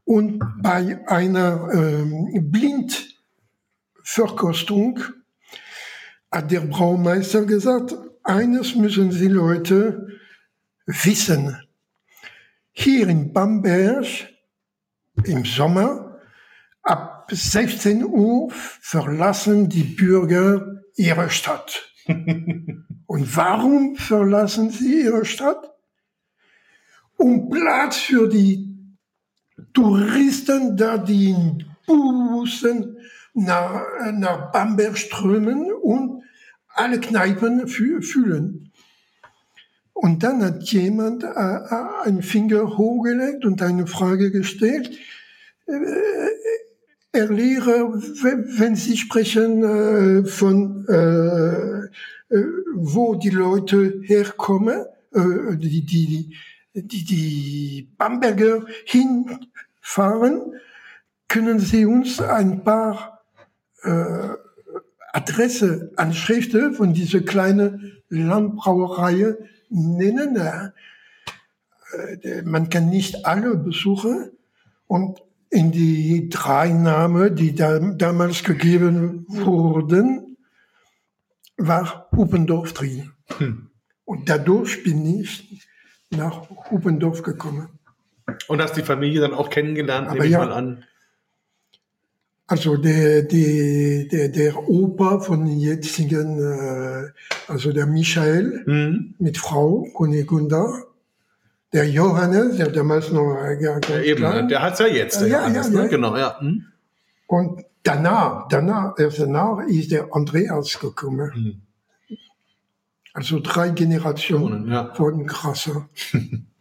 Und 0.05 0.41
bei 0.61 1.05
einer 1.07 1.69
ähm, 1.73 2.51
Blindverkostung 2.51 4.99
hat 6.31 6.51
der 6.51 6.61
Braumeister 6.61 7.45
gesagt, 7.45 7.95
eines 8.23 8.75
müssen 8.75 9.11
Sie 9.11 9.27
Leute 9.27 10.07
wissen. 10.85 11.59
Hier 12.71 13.07
in 13.07 13.33
Bamberg 13.33 14.05
im 15.23 15.45
Sommer 15.45 16.02
ab 17.23 17.31
16 17.31 18.03
Uhr 18.03 18.49
verlassen 18.51 19.69
die 19.69 19.83
Bürger 19.83 20.81
ihre 20.95 21.29
Stadt. 21.29 21.89
Und 22.05 23.37
warum 23.37 23.95
verlassen 23.95 24.71
sie 24.71 25.03
ihre 25.03 25.23
Stadt? 25.23 25.71
Um 27.15 27.49
Platz 27.49 27.97
für 27.97 28.27
die 28.27 28.75
Touristen, 29.73 30.75
da 30.75 30.97
die 30.97 31.29
in 31.29 31.65
Bussen 31.85 32.97
nach, 33.33 33.83
nach 34.11 34.51
Bamberg 34.51 34.97
strömen 34.97 35.71
und 35.71 36.23
alle 36.67 36.99
Kneipen 36.99 37.67
fü 37.67 38.01
fühlen. 38.01 38.71
Und 39.93 40.23
dann 40.23 40.43
hat 40.43 40.63
jemand 40.63 41.23
äh, 41.23 41.27
äh 41.27 42.03
einen 42.03 42.23
Finger 42.23 42.77
hochgelegt 42.77 43.45
und 43.45 43.61
eine 43.61 43.87
Frage 43.87 44.31
gestellt. 44.31 44.97
Äh, 45.67 45.73
Herr 47.15 47.31
Lehrer, 47.31 47.93
wenn 47.93 48.75
Sie 48.75 48.97
sprechen 48.97 49.63
äh, 49.63 50.25
von 50.25 50.83
äh, 50.87 51.85
äh, 52.35 52.43
wo 52.73 53.13
die 53.13 53.29
Leute 53.29 54.01
herkommen, 54.01 54.85
die, 55.15 55.85
die, 55.85 56.35
die, 56.73 57.05
die 57.05 57.93
Bamberger 57.99 58.65
hinfahren, 58.85 60.53
können 61.27 61.59
Sie 61.59 61.85
uns 61.85 62.19
ein 62.19 62.63
paar 62.63 63.23
Adresse, 65.13 65.91
Anschriften 65.97 66.73
von 66.73 66.95
dieser 66.95 67.19
kleinen 67.19 68.01
Landbrauerei 68.09 69.35
nennen. 69.69 70.39
Man 72.45 72.69
kann 72.71 72.89
nicht 72.89 73.23
alle 73.23 73.55
besuchen 73.55 74.31
und 74.87 75.21
in 75.53 75.71
die 75.71 76.29
drei 76.29 76.69
Namen, 76.69 77.35
die 77.35 77.53
da, 77.53 77.77
damals 77.77 78.43
gegeben 78.43 79.25
wurden, 79.29 80.37
war 81.57 82.09
Hupendorf 82.15 82.73
drin. 82.73 83.11
Hm. 83.37 83.69
Und 84.03 84.29
dadurch 84.29 84.83
bin 84.83 85.05
ich 85.05 85.67
nach 86.09 86.49
Hupendorf 86.71 87.21
gekommen. 87.21 87.69
Und 88.47 88.61
hast 88.61 88.75
die 88.77 88.81
Familie 88.81 89.21
dann 89.21 89.33
auch 89.33 89.49
kennengelernt, 89.51 90.07
Aber 90.07 90.15
nehme 90.15 90.25
ich 90.25 90.31
ja, 90.31 90.39
mal 90.39 90.51
an? 90.51 90.83
Also 92.47 92.75
der, 92.77 93.21
der, 93.21 94.05
der, 94.05 94.29
der 94.29 94.69
Opa 94.69 95.19
von 95.19 95.45
den 95.45 95.59
jetzigen, 95.59 96.39
äh, 96.39 97.11
also 97.47 97.71
der 97.71 97.85
Michael 97.85 98.63
mhm. 98.65 99.15
mit 99.19 99.37
Frau 99.37 99.87
Kunigunda, 99.93 100.83
der 101.73 101.89
Johannes, 101.89 102.57
der 102.57 102.69
damals 102.69 103.11
noch 103.11 103.35
ja, 103.59 103.99
eben, 103.99 104.17
klar. 104.17 104.43
der 104.43 104.61
hat's 104.61 104.79
ja 104.79 104.87
jetzt, 104.87 105.21
der 105.21 105.27
ja, 105.27 105.39
Johannes, 105.39 105.73
ja, 105.73 105.81
ne? 105.81 105.89
genau, 105.89 106.15
ja. 106.15 106.37
Mhm. 106.39 106.65
Und 107.27 107.65
danach, 107.81 108.47
danach, 108.47 108.97
erst 108.97 109.19
danach 109.19 109.59
ist 109.67 109.91
der 109.91 110.07
Andreas 110.13 110.79
gekommen. 110.79 111.31
Mhm. 111.35 112.17
Also 113.13 113.39
drei 113.39 113.69
Generationen 113.69 114.71
ja. 114.71 114.97
wurden 114.97 115.25
krasser. 115.27 115.89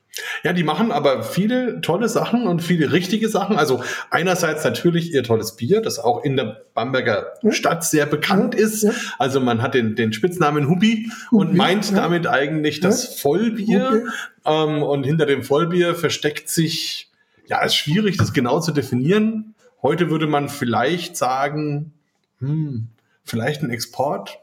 Ja, 0.42 0.52
die 0.52 0.62
machen 0.62 0.92
aber 0.92 1.22
viele 1.22 1.80
tolle 1.80 2.08
Sachen 2.08 2.46
und 2.46 2.60
viele 2.62 2.92
richtige 2.92 3.30
Sachen. 3.30 3.56
Also 3.56 3.82
einerseits 4.10 4.62
natürlich 4.62 5.12
ihr 5.14 5.22
tolles 5.22 5.56
Bier, 5.56 5.80
das 5.80 5.98
auch 5.98 6.22
in 6.22 6.36
der 6.36 6.64
Bamberger 6.74 7.32
Stadt 7.48 7.82
sehr 7.84 8.04
bekannt 8.04 8.54
ist. 8.54 8.86
Also 9.18 9.40
man 9.40 9.62
hat 9.62 9.72
den, 9.72 9.96
den 9.96 10.12
Spitznamen 10.12 10.68
Hubi 10.68 11.10
und 11.30 11.54
meint 11.54 11.96
damit 11.96 12.26
eigentlich 12.26 12.80
das 12.80 13.20
Vollbier. 13.20 14.04
Ähm, 14.44 14.82
und 14.82 15.04
hinter 15.04 15.24
dem 15.24 15.44
Vollbier 15.44 15.94
versteckt 15.94 16.50
sich, 16.50 17.10
ja, 17.46 17.62
ist 17.62 17.76
schwierig, 17.76 18.18
das 18.18 18.34
genau 18.34 18.60
zu 18.60 18.72
definieren. 18.72 19.54
Heute 19.80 20.10
würde 20.10 20.26
man 20.26 20.50
vielleicht 20.50 21.16
sagen, 21.16 21.92
hm, 22.38 22.88
vielleicht 23.24 23.62
ein 23.62 23.70
Export 23.70 24.41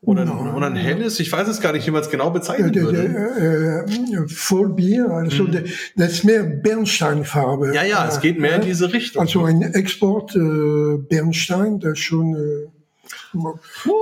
oder, 0.00 0.24
no, 0.24 0.54
oder 0.56 0.66
ein 0.66 0.76
helles, 0.76 1.18
ich 1.18 1.30
weiß 1.30 1.48
es 1.48 1.60
gar 1.60 1.72
nicht, 1.72 1.86
wie 1.86 1.90
man 1.90 2.02
es 2.02 2.10
genau 2.10 2.30
bezeichnen 2.30 2.72
ja, 2.72 2.82
würde. 2.82 3.86
Äh, 3.88 4.14
äh, 4.14 4.28
Vollbier, 4.28 5.10
also 5.10 5.44
mhm. 5.44 5.64
das 5.96 6.12
ist 6.12 6.24
mehr 6.24 6.44
Bernsteinfarbe. 6.44 7.74
Ja, 7.74 7.82
ja, 7.82 8.06
es 8.06 8.20
geht 8.20 8.38
mehr 8.38 8.56
in 8.56 8.62
diese 8.62 8.92
Richtung. 8.92 9.22
Also 9.22 9.44
ein 9.44 9.62
Export 9.62 10.36
äh, 10.36 10.98
Bernstein, 10.98 11.80
das 11.80 11.98
schon 11.98 12.36
äh, 12.36 12.77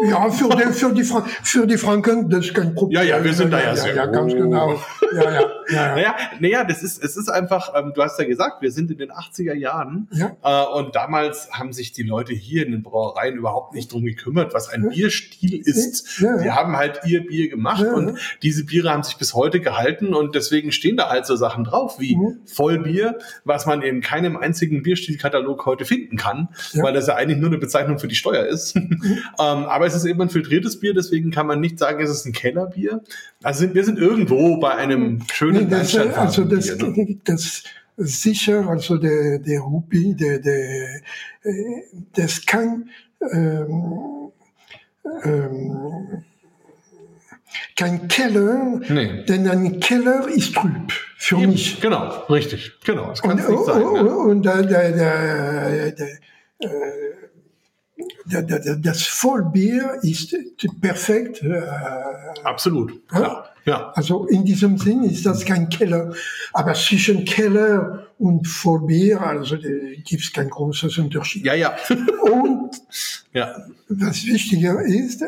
ja, 0.05 0.31
für 0.31 0.49
die, 0.49 0.73
für, 0.73 0.93
die 0.93 1.05
für 1.43 1.67
die 1.67 1.77
Franken, 1.77 2.31
das 2.31 2.47
ist 2.47 2.55
kein 2.55 2.75
Problem. 2.75 3.03
Ja, 3.03 3.03
ja, 3.03 3.25
wir 3.25 3.33
sind 3.33 3.53
da 3.53 3.59
ja, 3.59 3.67
ja 3.67 3.77
sehr. 3.77 3.95
Ja, 3.95 4.07
ganz 4.07 4.33
genau. 4.33 4.81
Ja, 5.13 5.23
ja, 5.23 5.31
ja, 5.33 5.41
ja. 5.69 5.95
Naja, 5.95 6.17
naja, 6.41 6.65
das 6.65 6.83
ist, 6.83 7.03
es 7.03 7.17
ist 7.17 7.29
einfach, 7.29 7.73
ähm, 7.75 7.93
du 7.95 8.03
hast 8.03 8.19
ja 8.19 8.25
gesagt, 8.27 8.63
wir 8.63 8.71
sind 8.71 8.91
in 8.91 8.99
den 8.99 9.11
80er 9.11 9.55
Jahren. 9.55 10.09
Ja. 10.13 10.37
Äh, 10.43 10.79
und 10.79 10.95
damals 10.95 11.51
haben 11.53 11.73
sich 11.73 11.93
die 11.93 12.03
Leute 12.03 12.35
hier 12.35 12.65
in 12.65 12.73
den 12.73 12.83
Brauereien 12.83 13.37
überhaupt 13.37 13.75
nicht 13.75 13.93
drum 13.93 14.05
gekümmert, 14.05 14.55
was 14.55 14.69
ein 14.69 14.85
ja. 14.85 14.91
Bierstil 14.91 15.61
ist. 15.65 16.21
Ja. 16.21 16.39
Die 16.39 16.51
haben 16.51 16.77
halt 16.77 17.01
ihr 17.05 17.27
Bier 17.27 17.49
gemacht 17.49 17.85
und 17.85 18.19
diese 18.43 18.65
Biere 18.65 18.91
haben 18.91 19.03
sich 19.03 19.17
bis 19.17 19.35
heute 19.35 19.61
gehalten 19.61 20.15
und 20.15 20.35
deswegen 20.35 20.73
stehen 20.73 20.97
da 20.97 21.09
halt 21.09 21.27
so 21.27 21.37
Sachen 21.37 21.65
drauf 21.65 21.99
wie 21.99 22.17
mhm. 22.17 22.41
Vollbier, 22.47 23.19
was 23.45 23.67
man 23.67 23.83
in 23.83 24.01
keinem 24.01 24.37
einzigen 24.37 24.83
Bierstilkatalog 24.83 25.67
heute 25.67 25.85
finden 25.85 26.17
kann, 26.17 26.49
weil 26.75 26.93
das 26.95 27.07
ja 27.07 27.17
eigentlich 27.17 27.39
nur 27.39 27.51
eine 27.51 27.59
Bezeichnung 27.59 27.99
für 27.99 28.09
die 28.09 28.15
Steuer 28.15 28.45
ist. 28.47 28.79
Ähm, 29.39 29.65
aber 29.65 29.87
es 29.87 29.95
ist 29.95 30.05
eben 30.05 30.21
ein 30.23 30.31
filtriertes 30.31 30.81
Bier, 30.81 30.95
deswegen 30.95 31.31
kann 31.31 31.47
man 31.47 31.61
nicht 31.61 31.79
sagen, 31.79 32.03
es 32.03 32.11
ist 32.11 32.27
ein 32.27 32.33
Kellerbier. 32.33 33.03
Also 33.43 33.61
sind, 33.61 33.75
wir 33.75 33.85
sind 33.85 33.99
irgendwo 33.99 34.59
bei 34.59 34.75
einem 34.75 35.23
schönen 35.33 35.65
nee, 35.65 35.71
das, 35.71 35.95
äh, 35.95 36.11
Also 36.15 36.45
das, 36.45 36.77
ne? 36.77 37.19
das 37.25 37.63
sicher, 37.97 38.69
also 38.69 38.99
der, 38.99 39.39
der 39.39 39.61
Rupi, 39.61 40.15
der, 40.15 40.39
der, 40.39 40.97
äh, 41.43 41.83
das 42.15 42.45
kann 42.45 42.91
ähm, 43.33 44.31
ähm, 45.25 46.25
kein 47.75 48.09
Keller, 48.09 48.81
nee. 48.89 49.25
denn 49.25 49.49
ein 49.49 49.81
Keller 49.81 50.29
ist 50.29 50.55
trüb 50.55 50.93
für 51.17 51.37
Eben, 51.37 51.53
mich. 51.53 51.81
Genau, 51.81 52.25
richtig, 52.29 52.73
genau. 52.85 53.09
Das 53.09 53.23
kann 53.23 53.33
und, 53.33 53.49
nicht 53.49 53.65
sein. 53.65 53.83
Und, 53.83 54.05
ne? 54.05 54.17
und 54.17 54.43
der, 54.45 54.63
der, 54.63 54.93
der, 54.93 55.93
der 55.93 56.09
äh, 56.59 56.69
das 58.79 59.03
Vollbier 59.03 59.99
ist 60.03 60.37
perfekt. 60.81 61.43
Äh, 61.43 61.63
Absolut, 62.45 63.07
klar. 63.09 63.51
Ja. 63.65 63.91
Also 63.95 64.27
in 64.27 64.45
diesem 64.45 64.79
Sinn 64.79 65.03
ist 65.03 65.27
das 65.27 65.45
kein 65.45 65.69
Keller. 65.69 66.15
Aber 66.53 66.75
zwischen 66.75 67.25
Keller 67.25 68.07
und 68.19 68.47
Vollbier, 68.47 69.21
also 69.21 69.57
gibt 69.59 70.23
es 70.23 70.33
kein 70.33 70.49
großes 70.49 70.99
Unterschied. 70.99 71.45
Ja, 71.45 71.55
ja. 71.55 71.77
und 72.23 72.71
ja. 73.33 73.57
was 73.89 74.25
wichtiger 74.27 74.81
ist, 74.83 75.25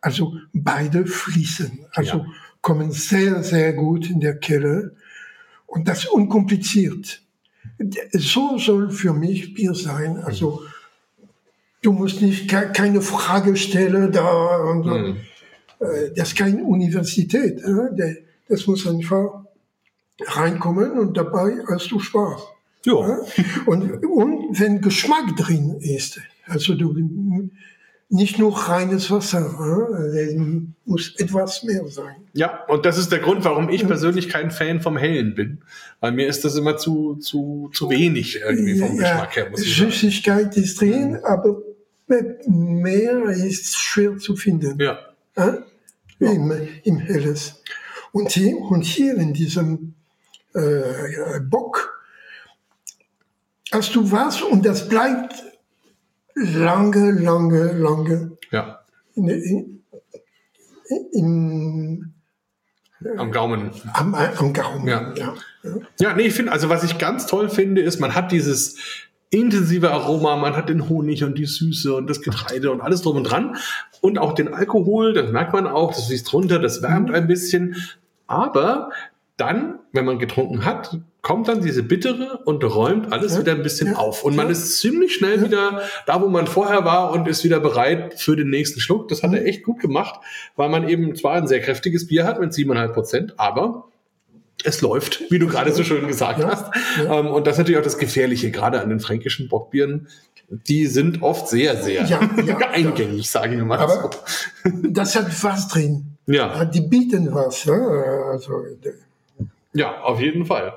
also 0.00 0.34
beide 0.52 1.06
fließen. 1.06 1.86
Also 1.92 2.18
ja. 2.18 2.26
kommen 2.60 2.92
sehr, 2.92 3.42
sehr 3.42 3.72
gut 3.72 4.08
in 4.10 4.20
der 4.20 4.38
Keller. 4.38 4.90
Und 5.66 5.88
das 5.88 6.06
unkompliziert. 6.06 7.22
So 8.12 8.58
soll 8.58 8.90
für 8.90 9.12
mich 9.12 9.54
Bier 9.54 9.74
sein. 9.74 10.18
Also 10.18 10.62
Du 11.82 11.92
musst 11.92 12.22
nicht 12.22 12.48
keine 12.48 13.00
Frage 13.02 13.56
stellen 13.56 14.12
da 14.12 14.56
und. 14.56 14.86
Mhm. 14.86 15.16
Das 16.14 16.28
ist 16.28 16.36
keine 16.36 16.62
Universität. 16.62 17.60
Das 18.48 18.66
muss 18.66 18.86
einfach 18.86 19.42
reinkommen 20.20 20.92
und 20.92 21.16
dabei 21.16 21.56
hast 21.68 21.90
du 21.90 21.98
Spaß. 21.98 22.40
Ja. 22.84 23.20
Und, 23.66 24.04
und 24.04 24.60
wenn 24.60 24.80
Geschmack 24.80 25.36
drin 25.36 25.76
ist, 25.80 26.20
also 26.46 26.74
du 26.74 26.94
nicht 28.08 28.38
nur 28.38 28.56
reines 28.56 29.10
Wasser, 29.10 29.42
muss 30.84 31.14
etwas 31.16 31.62
mehr 31.62 31.86
sein. 31.88 32.16
Ja, 32.34 32.64
und 32.68 32.84
das 32.84 32.98
ist 32.98 33.10
der 33.10 33.20
Grund, 33.20 33.44
warum 33.44 33.70
ich 33.70 33.86
persönlich 33.86 34.28
kein 34.28 34.50
Fan 34.50 34.80
vom 34.80 34.98
Hellen 34.98 35.34
bin. 35.34 35.62
Weil 36.00 36.12
mir 36.12 36.26
ist 36.26 36.44
das 36.44 36.56
immer 36.56 36.76
zu, 36.76 37.16
zu, 37.16 37.70
zu 37.72 37.88
wenig 37.88 38.40
irgendwie 38.40 38.78
vom 38.78 38.96
ja, 38.96 39.12
Geschmack 39.12 39.36
her. 39.36 39.50
Muss 39.50 39.62
ich 39.62 39.74
Süßigkeit 39.74 40.52
sagen. 40.52 40.62
ist 40.62 40.80
drin, 40.80 41.18
aber 41.24 41.62
mehr 42.46 43.24
ist 43.24 43.76
schwer 43.76 44.18
zu 44.18 44.36
finden. 44.36 44.78
Ja. 44.80 44.98
Äh? 45.34 45.58
Im, 46.18 46.52
Im 46.84 46.98
Helles. 46.98 47.62
Und 48.12 48.30
hier, 48.30 48.56
und 48.56 48.82
hier 48.82 49.14
in 49.16 49.32
diesem 49.32 49.94
äh, 50.54 51.40
Bock 51.40 52.02
hast 53.72 53.94
du 53.94 54.10
was 54.12 54.42
und 54.42 54.64
das 54.64 54.88
bleibt 54.88 55.42
lange, 56.34 57.12
lange, 57.12 57.72
lange. 57.72 58.36
Ja. 58.50 58.84
In, 59.14 59.28
in, 59.28 59.82
in, 61.12 62.14
am 63.16 63.32
Gaumen. 63.32 63.70
Am, 63.94 64.14
am 64.14 64.52
Gaumen, 64.52 64.86
ja. 64.86 65.12
Ja, 65.16 65.34
ja 65.98 66.14
nee, 66.14 66.26
ich 66.26 66.34
finde, 66.34 66.52
also 66.52 66.68
was 66.68 66.84
ich 66.84 66.98
ganz 66.98 67.26
toll 67.26 67.48
finde, 67.48 67.82
ist, 67.82 67.98
man 67.98 68.14
hat 68.14 68.30
dieses, 68.30 68.76
intensive 69.32 69.90
Aroma, 69.90 70.36
man 70.36 70.54
hat 70.54 70.68
den 70.68 70.88
Honig 70.88 71.24
und 71.24 71.38
die 71.38 71.46
Süße 71.46 71.94
und 71.94 72.08
das 72.08 72.20
Getreide 72.20 72.70
und 72.70 72.80
alles 72.80 73.02
drum 73.02 73.16
und 73.16 73.24
dran. 73.24 73.56
Und 74.00 74.18
auch 74.18 74.34
den 74.34 74.52
Alkohol, 74.52 75.14
das 75.14 75.32
merkt 75.32 75.54
man 75.54 75.66
auch, 75.66 75.94
das 75.94 76.06
fließt 76.06 76.32
runter, 76.32 76.58
das 76.58 76.82
wärmt 76.82 77.08
mhm. 77.08 77.14
ein 77.14 77.26
bisschen. 77.26 77.76
Aber 78.26 78.90
dann, 79.38 79.78
wenn 79.92 80.04
man 80.04 80.18
getrunken 80.18 80.64
hat, 80.66 80.98
kommt 81.22 81.48
dann 81.48 81.62
diese 81.62 81.82
bittere 81.82 82.40
und 82.44 82.62
räumt 82.62 83.10
alles 83.10 83.34
ja, 83.34 83.40
wieder 83.40 83.52
ein 83.52 83.62
bisschen 83.62 83.92
ja, 83.92 83.96
auf. 83.96 84.22
Und 84.22 84.36
man 84.36 84.46
ja. 84.46 84.52
ist 84.52 84.80
ziemlich 84.80 85.14
schnell 85.14 85.42
wieder 85.42 85.80
da, 86.04 86.20
wo 86.20 86.28
man 86.28 86.46
vorher 86.46 86.84
war 86.84 87.12
und 87.12 87.26
ist 87.26 87.42
wieder 87.42 87.60
bereit 87.60 88.20
für 88.20 88.36
den 88.36 88.50
nächsten 88.50 88.80
Schluck. 88.80 89.08
Das 89.08 89.22
hat 89.22 89.32
er 89.32 89.40
mhm. 89.40 89.46
echt 89.46 89.62
gut 89.62 89.80
gemacht, 89.80 90.20
weil 90.56 90.68
man 90.68 90.86
eben 90.86 91.16
zwar 91.16 91.34
ein 91.34 91.46
sehr 91.46 91.60
kräftiges 91.60 92.06
Bier 92.06 92.26
hat 92.26 92.38
mit 92.38 92.52
siebeneinhalb 92.52 92.92
Prozent, 92.92 93.38
aber 93.38 93.88
es 94.64 94.80
läuft, 94.80 95.22
wie 95.30 95.38
du 95.38 95.46
gerade 95.46 95.72
so 95.72 95.84
schön 95.84 96.06
gesagt 96.06 96.38
Ja, 96.40 96.48
hast. 96.50 96.66
ja. 96.98 97.18
Ähm, 97.20 97.28
und 97.28 97.46
das 97.46 97.54
ist 97.54 97.58
natürlich 97.58 97.78
auch 97.78 97.84
das 97.84 97.98
Gefährliche, 97.98 98.50
gerade 98.50 98.80
an 98.80 98.88
den 98.88 99.00
fränkischen 99.00 99.48
Bockbieren. 99.48 100.08
Die 100.68 100.86
sind 100.86 101.22
oft 101.22 101.48
sehr, 101.48 101.82
sehr 101.82 102.04
Ja, 102.04 102.20
eingängig, 102.72 103.30
sagen 103.30 103.56
wir 103.56 103.64
mal 103.64 103.78
Aber- 103.78 104.10
so. 104.64 104.70
Das 104.90 105.16
hat 105.16 105.26
was 105.42 105.68
drin. 105.68 106.06
Ja, 106.26 106.64
Die 106.66 106.82
bieten 106.82 107.32
was. 107.34 107.64
Ja? 107.64 107.74
Also, 108.30 108.52
ja, 109.72 110.00
auf 110.02 110.20
jeden 110.20 110.44
Fall. 110.46 110.72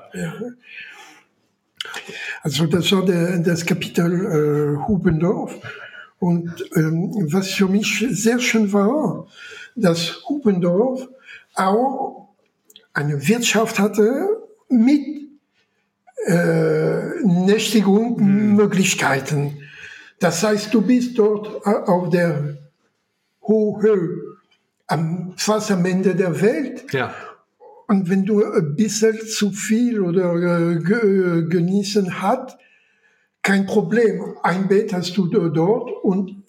also 2.42 2.66
das 2.66 2.90
war 2.92 3.04
der, 3.04 3.38
das 3.38 3.64
Kapitel 3.66 4.76
äh, 4.80 4.86
Hubendorf. 4.88 5.54
Und 6.18 6.50
ähm, 6.74 7.12
was 7.30 7.50
für 7.50 7.68
mich 7.68 8.04
sehr 8.10 8.38
schön 8.40 8.72
war, 8.72 9.26
dass 9.74 10.22
Hubendorf 10.28 11.06
auch 11.54 12.25
eine 12.96 13.28
Wirtschaft 13.28 13.78
hatte 13.78 14.26
mit 14.70 15.28
äh, 16.26 17.22
Nächtigungsmöglichkeiten. 17.22 19.58
Das 20.18 20.42
heißt, 20.42 20.72
du 20.72 20.80
bist 20.80 21.18
dort 21.18 21.66
äh, 21.66 21.70
auf 21.70 22.08
der 22.08 22.56
Höhe, 23.44 24.38
am, 24.86 25.34
fast 25.36 25.70
am 25.70 25.84
Ende 25.84 26.14
der 26.14 26.40
Welt. 26.40 26.90
Ja, 26.92 27.14
Und 27.86 28.08
wenn 28.08 28.24
du 28.24 28.42
ein 28.42 28.74
bisschen 28.76 29.20
zu 29.26 29.50
viel 29.50 30.00
oder 30.00 30.32
äh, 30.34 30.76
äh, 30.76 31.42
genießen 31.48 32.22
hat, 32.22 32.56
kein 33.42 33.66
Problem. 33.66 34.36
Ein 34.42 34.68
Bett 34.68 34.94
hast 34.94 35.14
du 35.18 35.26
dort 35.26 35.90
und 36.02 36.44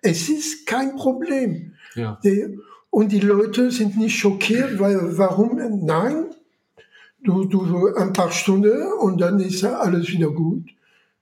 es 0.00 0.30
ist 0.30 0.66
kein 0.66 0.96
Problem. 0.96 1.74
ja. 2.22 2.48
Und 2.92 3.10
die 3.10 3.20
Leute 3.20 3.70
sind 3.70 3.96
nicht 3.96 4.18
schockiert, 4.18 4.78
weil 4.78 5.16
warum? 5.16 5.58
Nein, 5.82 6.26
du, 7.24 7.46
du 7.46 7.88
ein 7.96 8.12
paar 8.12 8.30
Stunden 8.30 8.82
und 9.00 9.18
dann 9.18 9.40
ist 9.40 9.64
alles 9.64 10.10
wieder 10.10 10.30
gut. 10.30 10.68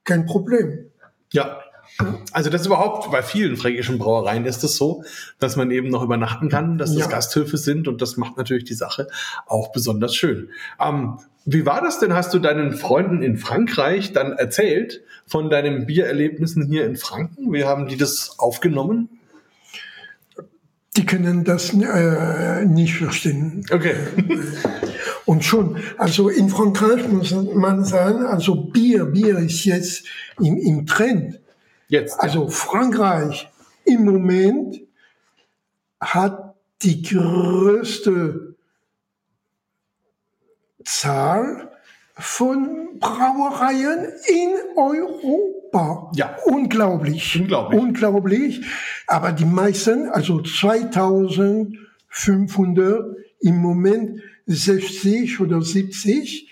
Kein 0.03 0.25
Problem. 0.25 0.91
Ja. 1.31 1.61
Also 2.33 2.49
das 2.49 2.61
ist 2.61 2.67
überhaupt 2.67 3.09
bei 3.09 3.23
vielen 3.23 3.55
fränkischen 3.55 3.99
Brauereien 3.99 4.43
ist 4.43 4.65
es 4.65 4.75
so, 4.75 5.05
dass 5.39 5.55
man 5.55 5.71
eben 5.71 5.87
noch 5.87 6.03
übernachten 6.03 6.49
kann, 6.49 6.77
dass 6.77 6.91
das 6.91 7.03
Ja. 7.03 7.07
Gasthöfe 7.07 7.55
sind 7.55 7.87
und 7.87 8.01
das 8.01 8.17
macht 8.17 8.35
natürlich 8.35 8.65
die 8.65 8.73
Sache 8.73 9.07
auch 9.47 9.71
besonders 9.71 10.13
schön. 10.13 10.49
Ähm, 10.77 11.19
wie 11.45 11.65
war 11.65 11.81
das 11.81 11.99
denn? 11.99 12.13
Hast 12.13 12.33
du 12.33 12.39
deinen 12.39 12.73
Freunden 12.73 13.23
in 13.23 13.37
Frankreich 13.37 14.11
dann 14.11 14.33
erzählt 14.33 15.03
von 15.25 15.49
deinen 15.49 15.85
Biererlebnissen 15.85 16.67
hier 16.67 16.85
in 16.85 16.97
Franken? 16.97 17.53
Wie 17.53 17.63
haben 17.63 17.87
die 17.87 17.97
das 17.97 18.39
aufgenommen? 18.39 19.20
Die 20.97 21.05
können 21.05 21.43
das 21.45 21.73
äh, 21.73 22.65
nicht 22.65 22.97
verstehen. 22.97 23.65
Okay. 23.71 23.95
Und 25.25 25.45
schon, 25.45 25.81
also 25.97 26.27
in 26.27 26.49
Frankreich 26.49 27.07
muss 27.07 27.31
man 27.31 27.85
sagen, 27.85 28.25
also 28.25 28.55
Bier, 28.55 29.05
Bier 29.05 29.37
ist 29.39 29.63
jetzt 29.63 30.05
im, 30.39 30.57
im 30.57 30.85
Trend. 30.85 31.39
Jetzt. 31.87 32.19
Also 32.19 32.49
Frankreich 32.49 33.49
im 33.85 34.03
Moment 34.03 34.81
hat 35.99 36.55
die 36.81 37.01
größte 37.01 38.55
Zahl 40.83 41.71
von 42.15 42.99
Brauereien 42.99 44.11
in 44.27 44.53
Europa. 45.71 46.11
Ja. 46.15 46.35
Unglaublich. 46.45 47.39
Unglaublich. 47.39 47.81
Unglaublich. 47.81 48.61
Aber 49.07 49.31
die 49.31 49.45
meisten, 49.45 50.09
also 50.09 50.41
2500 50.41 53.15
im 53.39 53.55
Moment 53.57 54.21
60 54.45 55.39
oder 55.39 55.61
70, 55.61 56.49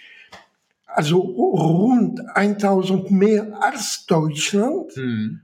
also 0.88 1.19
rund 1.19 2.21
1000 2.36 3.12
mehr 3.12 3.62
als 3.62 4.05
Deutschland. 4.05 4.95
Hm. 4.95 5.41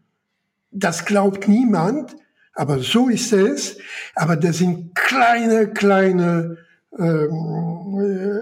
Das 0.72 1.04
glaubt 1.06 1.48
niemand, 1.48 2.16
aber 2.54 2.80
so 2.80 3.10
ist 3.10 3.32
es. 3.34 3.78
Aber 4.16 4.36
das 4.36 4.58
sind 4.58 4.96
kleine, 4.96 5.72
kleine 5.72 6.58
ähm, 6.98 8.00
äh, 8.00 8.40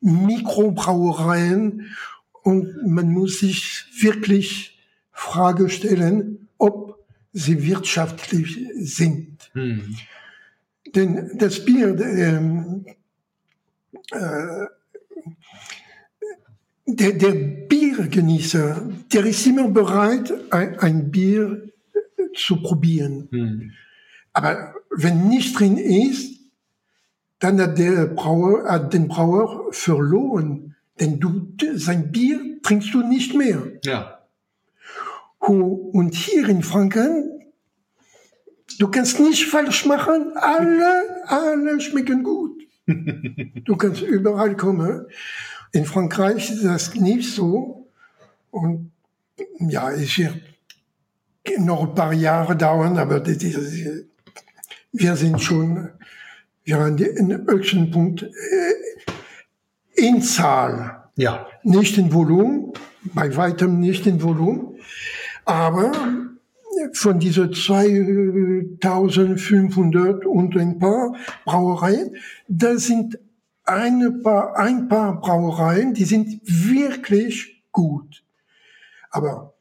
Mikrobrauereien 0.00 1.94
und 2.46 2.86
man 2.86 3.10
muss 3.10 3.40
sich 3.40 3.86
wirklich 3.98 4.78
Frage 5.10 5.68
stellen, 5.68 6.46
ob 6.58 7.04
sie 7.32 7.64
wirtschaftlich 7.64 8.56
sind. 8.76 9.50
Hm. 9.52 9.96
Denn 10.94 11.32
das 11.38 11.64
Bier, 11.64 11.98
ähm, 11.98 12.86
äh, 14.12 14.66
der, 16.86 17.12
der 17.14 17.32
Biergenießer, 17.32 18.92
der 19.12 19.26
ist 19.26 19.44
immer 19.44 19.68
bereit, 19.68 20.32
ein, 20.52 20.78
ein 20.78 21.10
Bier 21.10 21.72
zu 22.32 22.62
probieren. 22.62 23.26
Hm. 23.32 23.72
Aber 24.32 24.72
wenn 24.96 25.26
nicht 25.26 25.58
drin 25.58 25.78
ist, 25.78 26.38
dann 27.40 27.60
hat 27.60 27.76
der 27.76 28.06
Brauer, 28.06 28.70
hat 28.70 28.94
den 28.94 29.08
Brauer 29.08 29.72
verloren. 29.72 30.75
Denn 31.00 31.20
du, 31.20 31.52
sein 31.74 32.10
Bier 32.10 32.60
trinkst 32.62 32.92
du 32.94 33.06
nicht 33.06 33.34
mehr. 33.34 33.62
Ja. 33.84 34.20
Und 35.38 36.14
hier 36.14 36.48
in 36.48 36.62
Franken, 36.62 37.42
du 38.78 38.88
kannst 38.88 39.20
nicht 39.20 39.46
falsch 39.46 39.86
machen, 39.86 40.32
alle, 40.34 41.24
alle 41.26 41.80
schmecken 41.80 42.22
gut. 42.22 42.62
Du 43.64 43.76
kannst 43.76 44.00
überall 44.02 44.56
kommen. 44.56 45.06
In 45.72 45.84
Frankreich 45.84 46.50
ist 46.50 46.64
das 46.64 46.94
nicht 46.94 47.34
so. 47.34 47.88
Und 48.50 48.92
ja, 49.58 49.90
es 49.90 50.16
wird 50.16 50.36
noch 51.58 51.88
ein 51.88 51.94
paar 51.94 52.12
Jahre 52.12 52.56
dauern, 52.56 52.96
aber 52.96 53.20
das 53.20 53.42
ist, 53.42 54.06
wir 54.92 55.16
sind 55.16 55.42
schon 55.42 55.90
wir 56.66 56.78
haben 56.78 56.96
den 56.96 57.46
höchsten 57.48 57.92
Punkt 57.92 58.22
äh, 58.22 58.26
in 59.96 60.22
Zahl. 60.22 61.10
Ja. 61.16 61.46
Nicht 61.62 61.98
in 61.98 62.12
Volumen, 62.12 62.72
bei 63.14 63.36
weitem 63.36 63.78
nicht 63.80 64.06
in 64.06 64.22
Volumen, 64.22 64.76
aber 65.44 65.92
von 66.92 67.18
diesen 67.18 67.52
2500 67.54 70.26
und 70.26 70.56
ein 70.56 70.78
paar 70.78 71.16
Brauereien, 71.44 72.14
da 72.48 72.76
sind 72.76 73.18
eine 73.64 74.12
paar, 74.12 74.56
ein 74.56 74.88
paar 74.88 75.20
Brauereien, 75.20 75.94
die 75.94 76.04
sind 76.04 76.40
wirklich 76.44 77.64
gut. 77.72 78.22
Aber 79.10 79.54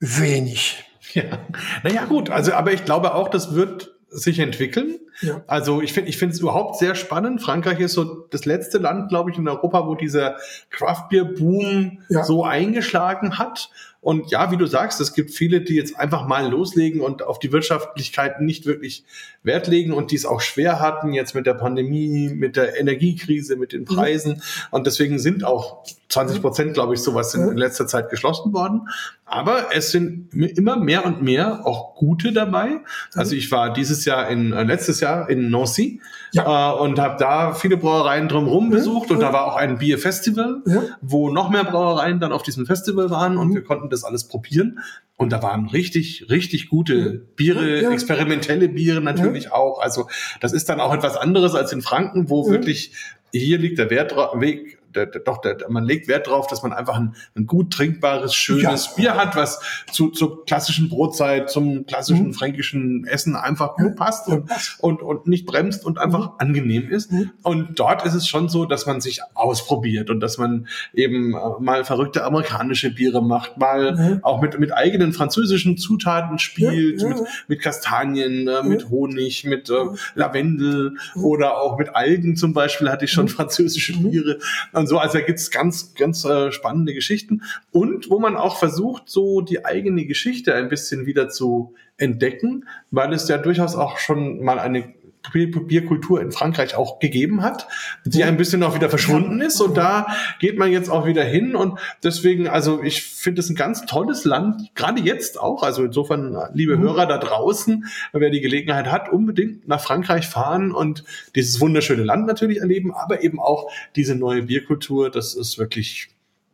wenig. 0.00 0.84
Ja. 1.14 1.46
Naja, 1.82 2.04
gut. 2.06 2.30
Also, 2.30 2.54
aber 2.54 2.72
ich 2.72 2.84
glaube 2.84 3.14
auch, 3.14 3.28
das 3.28 3.54
wird 3.54 3.94
sich 4.08 4.38
entwickeln. 4.38 4.98
Ja. 5.22 5.42
Also 5.46 5.80
ich 5.80 5.92
finde 5.92 6.10
ich 6.10 6.18
finde 6.18 6.34
es 6.34 6.40
überhaupt 6.40 6.78
sehr 6.78 6.94
spannend. 6.94 7.40
Frankreich 7.40 7.80
ist 7.80 7.94
so 7.94 8.26
das 8.30 8.44
letzte 8.44 8.78
Land, 8.78 9.08
glaube 9.08 9.30
ich, 9.30 9.38
in 9.38 9.48
Europa, 9.48 9.86
wo 9.86 9.94
dieser 9.94 10.36
Craft 10.70 11.08
Beer 11.10 11.24
Boom 11.24 12.00
Ja. 12.08 12.24
so 12.24 12.44
eingeschlagen 12.44 13.38
hat. 13.38 13.70
Und 14.02 14.32
ja, 14.32 14.50
wie 14.50 14.56
du 14.56 14.66
sagst, 14.66 15.00
es 15.00 15.14
gibt 15.14 15.30
viele, 15.30 15.60
die 15.60 15.76
jetzt 15.76 15.96
einfach 15.98 16.26
mal 16.26 16.50
loslegen 16.50 17.00
und 17.00 17.22
auf 17.22 17.38
die 17.38 17.52
Wirtschaftlichkeit 17.52 18.40
nicht 18.40 18.66
wirklich 18.66 19.04
Wert 19.44 19.68
legen 19.68 19.92
und 19.92 20.10
die 20.10 20.16
es 20.16 20.26
auch 20.26 20.40
schwer 20.40 20.80
hatten 20.80 21.12
jetzt 21.12 21.36
mit 21.36 21.46
der 21.46 21.54
Pandemie, 21.54 22.28
mit 22.34 22.56
der 22.56 22.78
Energiekrise, 22.80 23.54
mit 23.54 23.72
den 23.72 23.84
Preisen. 23.84 24.42
Und 24.72 24.88
deswegen 24.88 25.20
sind 25.20 25.44
auch 25.44 25.84
20 26.08 26.42
Prozent, 26.42 26.74
glaube 26.74 26.94
ich, 26.94 27.00
sowas 27.00 27.32
in, 27.34 27.42
in 27.48 27.56
letzter 27.56 27.86
Zeit 27.86 28.10
geschlossen 28.10 28.52
worden. 28.52 28.88
Aber 29.24 29.74
es 29.74 29.92
sind 29.92 30.34
immer 30.34 30.76
mehr 30.76 31.06
und 31.06 31.22
mehr 31.22 31.64
auch 31.64 31.94
gute 31.94 32.32
dabei. 32.32 32.80
Also 33.14 33.34
ich 33.34 33.50
war 33.50 33.72
dieses 33.72 34.04
Jahr 34.04 34.28
in, 34.28 34.52
äh, 34.52 34.62
letztes 34.64 35.00
Jahr 35.00 35.30
in 35.30 35.48
Nancy 35.50 36.00
Ja. 36.32 36.72
äh, 36.74 36.78
und 36.80 36.98
habe 36.98 37.16
da 37.18 37.54
viele 37.54 37.76
Brauereien 37.78 38.28
drumherum 38.28 38.68
besucht 38.68 39.10
und 39.10 39.20
da 39.20 39.32
war 39.32 39.46
auch 39.46 39.56
ein 39.56 39.78
Bierfestival, 39.78 40.60
Ja. 40.66 40.82
wo 41.00 41.30
noch 41.30 41.48
mehr 41.50 41.64
Brauereien 41.64 42.20
dann 42.20 42.32
auf 42.32 42.42
diesem 42.42 42.66
Festival 42.66 43.08
waren 43.10 43.38
und 43.38 43.54
wir 43.54 43.62
konnten 43.64 43.88
das 43.92 44.04
alles 44.04 44.28
probieren. 44.28 44.80
Und 45.16 45.32
da 45.32 45.42
waren 45.42 45.68
richtig, 45.68 46.26
richtig 46.30 46.68
gute 46.68 47.26
Biere, 47.36 47.82
Ja. 47.82 47.90
experimentelle 47.92 48.68
Biere 48.68 49.00
natürlich 49.00 49.52
auch. 49.52 49.80
Also 49.80 50.08
das 50.40 50.52
ist 50.52 50.68
dann 50.68 50.80
auch 50.80 50.92
etwas 50.92 51.16
anderes 51.16 51.54
als 51.54 51.72
in 51.72 51.82
Franken, 51.82 52.28
wo 52.28 52.48
wirklich 52.50 52.92
hier 53.32 53.58
liegt 53.58 53.78
der 53.78 53.88
Wert, 53.90 54.14
Weg 54.40 54.78
der, 54.94 55.06
der, 55.06 55.20
doch, 55.22 55.40
der, 55.40 55.56
man 55.68 55.84
legt 55.84 56.08
Wert 56.08 56.26
darauf, 56.26 56.46
dass 56.46 56.62
man 56.62 56.72
einfach 56.72 56.96
ein, 56.96 57.14
ein 57.36 57.46
gut 57.46 57.72
trinkbares, 57.72 58.34
schönes 58.34 58.86
ja. 58.86 58.92
Bier 58.96 59.14
hat, 59.16 59.36
was 59.36 59.60
zu, 59.90 60.10
zur 60.10 60.44
klassischen 60.44 60.88
Brotzeit, 60.88 61.50
zum 61.50 61.86
klassischen 61.86 62.28
mhm. 62.28 62.34
fränkischen 62.34 63.06
Essen 63.06 63.36
einfach 63.36 63.76
gut 63.76 63.96
passt 63.96 64.28
und, 64.28 64.50
und, 64.78 65.02
und 65.02 65.26
nicht 65.26 65.46
bremst 65.46 65.84
und 65.84 65.98
einfach 65.98 66.32
mhm. 66.32 66.34
angenehm 66.38 66.88
ist. 66.90 67.12
Mhm. 67.12 67.30
Und 67.42 67.78
dort 67.78 68.04
ist 68.04 68.14
es 68.14 68.28
schon 68.28 68.48
so, 68.48 68.64
dass 68.64 68.86
man 68.86 69.00
sich 69.00 69.20
ausprobiert 69.34 70.10
und 70.10 70.20
dass 70.20 70.38
man 70.38 70.66
eben 70.94 71.34
äh, 71.34 71.38
mal 71.60 71.84
verrückte 71.84 72.24
amerikanische 72.24 72.90
Biere 72.90 73.22
macht, 73.22 73.58
mal 73.58 73.94
mhm. 73.94 74.24
auch 74.24 74.40
mit, 74.40 74.58
mit 74.58 74.72
eigenen 74.72 75.12
französischen 75.12 75.76
Zutaten 75.76 76.38
spielt, 76.38 77.02
mit, 77.02 77.18
mit 77.48 77.60
Kastanien, 77.60 78.48
äh, 78.48 78.62
mit 78.62 78.90
Honig, 78.90 79.44
mit 79.44 79.70
äh, 79.70 79.74
Lavendel 80.14 80.96
oder 81.14 81.60
auch 81.60 81.78
mit 81.78 81.94
Algen 81.94 82.36
zum 82.36 82.52
Beispiel 82.52 82.90
hatte 82.90 83.04
ich 83.04 83.12
schon 83.12 83.28
französische 83.28 83.96
Biere 83.96 84.38
und 84.82 84.88
so. 84.88 84.98
Also 84.98 85.18
da 85.18 85.24
gibt's 85.24 85.50
ganz, 85.50 85.94
ganz 85.94 86.24
äh, 86.24 86.52
spannende 86.52 86.92
Geschichten. 86.92 87.42
Und 87.70 88.10
wo 88.10 88.18
man 88.18 88.36
auch 88.36 88.58
versucht, 88.58 89.08
so 89.08 89.40
die 89.40 89.64
eigene 89.64 90.04
Geschichte 90.04 90.54
ein 90.54 90.68
bisschen 90.68 91.06
wieder 91.06 91.28
zu 91.28 91.74
entdecken, 91.96 92.66
weil 92.90 93.12
es 93.12 93.28
ja 93.28 93.38
durchaus 93.38 93.76
auch 93.76 93.98
schon 93.98 94.42
mal 94.42 94.58
eine 94.58 94.92
Bierkultur 95.30 96.20
in 96.20 96.32
Frankreich 96.32 96.74
auch 96.74 96.98
gegeben 96.98 97.42
hat, 97.42 97.68
die 98.04 98.24
ein 98.24 98.36
bisschen 98.36 98.62
auch 98.62 98.74
wieder 98.74 98.90
verschwunden 98.90 99.40
ist. 99.40 99.60
Und 99.60 99.76
da 99.76 100.06
geht 100.40 100.58
man 100.58 100.72
jetzt 100.72 100.90
auch 100.90 101.06
wieder 101.06 101.24
hin. 101.24 101.54
Und 101.54 101.78
deswegen, 102.02 102.48
also 102.48 102.82
ich 102.82 103.02
finde 103.02 103.40
es 103.40 103.48
ein 103.48 103.54
ganz 103.54 103.86
tolles 103.86 104.24
Land, 104.24 104.74
gerade 104.74 105.00
jetzt 105.00 105.38
auch. 105.38 105.62
Also 105.62 105.84
insofern, 105.84 106.36
liebe 106.52 106.76
mhm. 106.76 106.82
Hörer 106.82 107.06
da 107.06 107.18
draußen, 107.18 107.86
wer 108.12 108.30
die 108.30 108.40
Gelegenheit 108.40 108.90
hat, 108.90 109.10
unbedingt 109.10 109.68
nach 109.68 109.80
Frankreich 109.80 110.26
fahren 110.26 110.72
und 110.72 111.04
dieses 111.34 111.60
wunderschöne 111.60 112.02
Land 112.02 112.26
natürlich 112.26 112.58
erleben, 112.58 112.92
aber 112.92 113.22
eben 113.22 113.40
auch 113.40 113.70
diese 113.96 114.16
neue 114.16 114.42
Bierkultur. 114.42 115.10
Das 115.10 115.34
ist 115.34 115.58
wirklich 115.58 116.08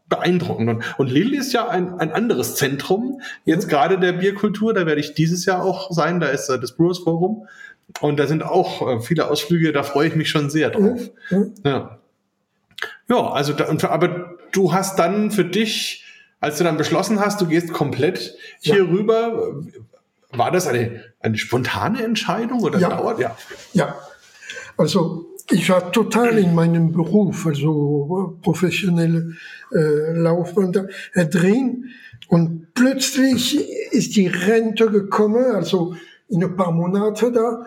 beeindruckend. 0.08 0.68
Und, 0.70 0.98
und 0.98 1.10
Lille 1.10 1.38
ist 1.38 1.52
ja 1.52 1.68
ein, 1.68 1.98
ein 1.98 2.12
anderes 2.12 2.54
Zentrum, 2.54 3.20
jetzt 3.44 3.66
mhm. 3.66 3.70
gerade 3.70 3.98
der 3.98 4.12
Bierkultur. 4.12 4.74
Da 4.74 4.86
werde 4.86 5.00
ich 5.00 5.14
dieses 5.14 5.44
Jahr 5.44 5.62
auch 5.62 5.90
sein. 5.90 6.20
Da 6.20 6.28
ist 6.28 6.48
das 6.48 6.72
Brewers 6.72 6.98
Forum. 6.98 7.46
Und 8.00 8.18
da 8.18 8.26
sind 8.26 8.42
auch 8.42 8.86
äh, 8.86 9.00
viele 9.00 9.30
Ausflüge, 9.30 9.72
da 9.72 9.82
freue 9.82 10.08
ich 10.08 10.16
mich 10.16 10.28
schon 10.28 10.50
sehr 10.50 10.70
drauf. 10.70 11.10
Mhm. 11.30 11.54
Ja. 11.64 11.98
Ja, 13.08 13.30
also, 13.30 13.52
da, 13.54 13.66
aber 13.88 14.36
du 14.52 14.72
hast 14.72 14.98
dann 14.98 15.30
für 15.30 15.44
dich, 15.44 16.04
als 16.40 16.58
du 16.58 16.64
dann 16.64 16.76
beschlossen 16.76 17.20
hast, 17.20 17.40
du 17.40 17.46
gehst 17.46 17.72
komplett 17.72 18.34
hier 18.60 18.78
ja. 18.78 18.84
rüber, 18.84 19.62
war 20.30 20.50
das 20.50 20.66
eine, 20.66 21.02
eine 21.20 21.38
spontane 21.38 22.02
Entscheidung 22.02 22.62
oder 22.62 22.78
ja. 22.78 22.90
dauert? 22.90 23.18
Ja. 23.18 23.36
Ja. 23.72 23.96
Also, 24.76 25.34
ich 25.50 25.68
war 25.70 25.90
total 25.90 26.38
in 26.38 26.54
meinem 26.54 26.92
Beruf, 26.92 27.46
also 27.46 28.38
professionelle 28.42 29.32
äh, 29.72 30.12
Laufbahn 30.12 30.72
da, 30.72 30.84
drin. 31.24 31.86
Und 32.28 32.74
plötzlich 32.74 33.58
ist 33.90 34.16
die 34.16 34.26
Rente 34.26 34.90
gekommen, 34.90 35.54
also 35.54 35.96
in 36.28 36.44
ein 36.44 36.56
paar 36.56 36.72
Monate 36.72 37.32
da. 37.32 37.66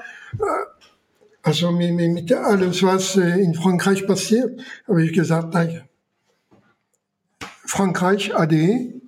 Also 1.44 1.72
mit, 1.72 1.94
mit 1.94 2.32
alles, 2.34 2.84
was 2.84 3.16
in 3.16 3.56
Frankreich 3.56 4.06
passiert, 4.06 4.62
habe 4.88 5.04
ich 5.04 5.14
gesagt, 5.14 5.54
nein. 5.54 5.84
Frankreich 7.66 8.36
AD, 8.36 9.02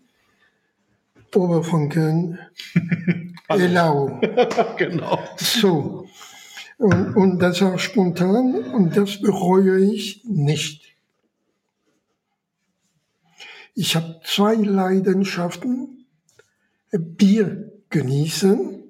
Oberfranken, 1.35 2.39
Elau. 3.49 4.19
genau. 4.77 5.19
So. 5.37 6.07
Und, 6.77 7.15
und 7.15 7.39
das 7.39 7.61
war 7.61 7.77
spontan 7.77 8.55
und 8.73 8.97
das 8.97 9.21
bereue 9.21 9.79
ich 9.79 10.23
nicht. 10.25 10.95
Ich 13.75 13.95
habe 13.95 14.19
zwei 14.23 14.55
Leidenschaften. 14.55 16.05
Bier 16.91 17.71
genießen 17.89 18.82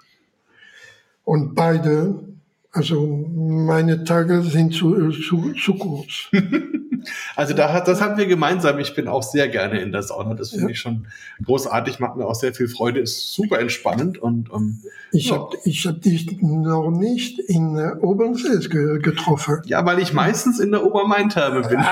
Und 1.24 1.54
beide, 1.54 2.24
also 2.72 3.06
meine 3.06 4.04
Tage 4.04 4.41
sind 4.41 4.74
zu, 4.74 5.12
zu, 5.12 5.54
zu 5.54 5.76
kurz. 5.76 6.32
Also 7.36 7.54
da 7.54 7.74
hat, 7.74 7.88
das 7.88 8.02
haben 8.02 8.18
wir 8.18 8.26
gemeinsam. 8.26 8.80
Ich 8.80 8.96
bin 8.96 9.08
auch 9.08 9.24
sehr 9.24 9.48
gerne 9.48 9.80
in 9.82 9.92
der 9.92 10.04
Sauna. 10.04 10.34
Das 10.34 10.52
finde 10.52 10.66
ja. 10.66 10.72
ich 10.72 10.80
schon 10.80 11.08
großartig, 11.44 12.00
macht 12.00 12.18
mir 12.18 12.26
auch 12.26 12.36
sehr 12.36 12.54
viel 12.54 12.68
Freude, 12.68 13.00
ist 13.00 13.34
super 13.34 13.60
entspannend 13.60 14.18
und 14.18 14.50
um, 14.52 14.82
ich 15.12 15.30
ja. 15.30 15.38
habe 15.38 15.58
ich 15.66 15.86
hab 15.86 16.02
dich 16.02 16.42
noch 16.42 16.90
nicht 16.92 17.40
in 17.40 17.78
äh, 17.78 17.94
Obernsee 18.02 18.68
getroffen. 19.00 19.62
Ja, 19.66 19.86
weil 19.86 20.00
ich 20.00 20.14
meistens 20.14 20.60
in 20.60 20.72
der 20.72 20.86
Obermain-Therme 20.86 21.62
bin. 21.68 21.80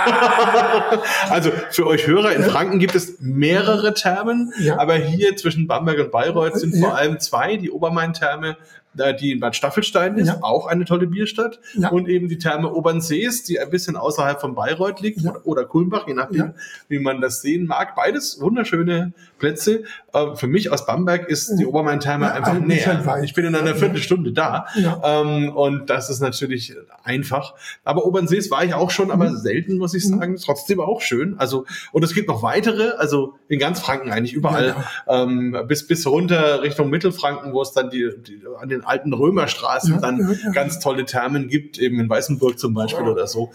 also 1.29 1.51
für 1.71 1.87
euch 1.87 2.07
Hörer 2.07 2.33
in 2.33 2.43
Franken 2.43 2.79
gibt 2.79 2.95
es 2.95 3.19
mehrere 3.19 3.93
Thermen, 3.93 4.53
ja. 4.59 4.77
aber 4.79 4.95
hier 4.95 5.35
zwischen 5.35 5.67
Bamberg 5.67 5.99
und 5.99 6.11
Bayreuth 6.11 6.57
sind 6.57 6.77
vor 6.77 6.95
allem 6.95 7.19
zwei, 7.19 7.57
die 7.57 7.71
Obermain-Therme 7.71 8.57
die 8.93 9.31
in 9.31 9.39
Bad 9.39 9.55
Staffelstein 9.55 10.17
ist, 10.17 10.27
ja. 10.27 10.39
auch 10.41 10.65
eine 10.65 10.85
tolle 10.85 11.07
Bierstadt. 11.07 11.59
Ja. 11.75 11.89
Und 11.89 12.09
eben 12.09 12.27
die 12.27 12.37
Therme 12.37 12.73
Obernsees, 12.73 13.43
die 13.43 13.59
ein 13.59 13.69
bisschen 13.69 13.95
außerhalb 13.95 14.41
von 14.41 14.55
Bayreuth 14.55 14.99
liegt 14.99 15.21
ja. 15.21 15.35
oder 15.43 15.65
Kulmbach, 15.65 16.07
je 16.07 16.13
nachdem, 16.13 16.53
wie 16.87 16.99
man 16.99 17.21
das 17.21 17.41
sehen 17.41 17.67
mag. 17.67 17.95
Beides 17.95 18.41
wunderschöne 18.41 19.13
Plätze. 19.39 19.83
Äh, 20.13 20.35
für 20.35 20.47
mich 20.47 20.71
aus 20.71 20.85
Bamberg 20.85 21.27
ist 21.27 21.55
die 21.57 21.65
Obermain-Therme 21.65 22.31
einfach 22.31 22.53
ein 22.53 22.67
näher. 22.67 23.03
Halt 23.05 23.23
ich 23.23 23.33
bin 23.33 23.45
in 23.45 23.55
einer 23.55 23.75
Viertelstunde 23.75 24.31
da. 24.31 24.67
Ähm, 25.03 25.49
und 25.55 25.89
das 25.89 26.09
ist 26.09 26.19
natürlich 26.19 26.75
einfach. 27.03 27.55
Aber 27.83 28.05
Obernsees 28.05 28.51
war 28.51 28.63
ich 28.63 28.73
auch 28.73 28.91
schon, 28.91 29.11
aber 29.11 29.29
mhm. 29.29 29.37
selten, 29.37 29.77
muss 29.77 29.93
ich 29.93 30.05
mhm. 30.05 30.19
sagen. 30.19 30.37
Trotzdem 30.37 30.79
auch 30.79 31.01
schön. 31.01 31.35
Also, 31.39 31.65
und 31.91 32.03
es 32.03 32.13
gibt 32.13 32.27
noch 32.27 32.43
weitere, 32.43 32.91
also 32.97 33.35
in 33.47 33.59
ganz 33.59 33.79
Franken 33.79 34.11
eigentlich 34.11 34.33
überall, 34.33 34.75
ähm, 35.07 35.57
bis, 35.67 35.87
bis 35.87 36.05
runter 36.05 36.61
Richtung 36.61 36.89
Mittelfranken, 36.89 37.53
wo 37.53 37.61
es 37.61 37.71
dann 37.71 37.89
die, 37.89 38.09
die 38.27 38.41
an 38.59 38.69
den 38.69 38.83
alten 38.83 39.13
Römerstraßen 39.13 39.95
ja, 39.95 39.99
dann 39.99 40.19
ja, 40.19 40.31
ja. 40.31 40.51
ganz 40.51 40.79
tolle 40.79 41.05
Thermen 41.05 41.47
gibt, 41.47 41.77
eben 41.79 41.99
in 41.99 42.09
Weißenburg 42.09 42.59
zum 42.59 42.73
Beispiel 42.73 43.07
oder 43.07 43.27
so. 43.27 43.51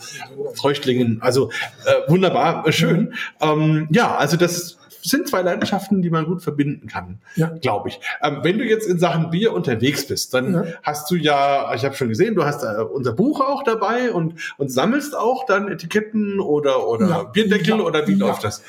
Treuchtlingen, 0.57 1.19
also 1.21 1.51
äh, 1.85 2.11
wunderbar, 2.11 2.67
äh, 2.67 2.73
schön. 2.73 3.15
Ähm, 3.41 3.89
ja, 3.91 4.17
also 4.17 4.37
das 4.37 4.79
sind 5.05 5.29
zwei 5.29 5.43
Leidenschaften, 5.43 6.01
die 6.01 6.11
man 6.11 6.25
gut 6.25 6.43
verbinden 6.43 6.87
kann, 6.87 7.19
ja. 7.37 7.49
glaube 7.49 7.91
ich. 7.91 8.01
Ähm, 8.23 8.39
wenn 8.43 8.59
du 8.59 8.65
jetzt 8.65 8.89
in 8.89 8.99
Sachen 8.99 9.31
Bier 9.31 9.53
unterwegs 9.53 10.07
bist, 10.07 10.33
dann 10.33 10.55
ja. 10.55 10.65
hast 10.83 11.11
du 11.11 11.17
ja, 11.17 11.75
ich 11.75 11.85
habe 11.85 11.95
schon 11.95 12.09
gesehen, 12.09 12.35
du 12.35 12.45
hast 12.45 12.63
äh, 12.63 12.83
unser 12.83 13.13
Buch 13.13 13.41
auch 13.41 13.63
dabei 13.63 14.13
und, 14.13 14.35
und 14.57 14.73
sammelst 14.73 15.15
auch 15.15 15.45
dann 15.47 15.69
Etiketten 15.69 16.41
oder, 16.41 16.89
oder 16.89 17.09
ja. 17.09 17.23
Bierdeckel 17.25 17.81
oder 17.81 18.09
wie 18.09 18.15
läuft 18.15 18.45
das? 18.45 18.63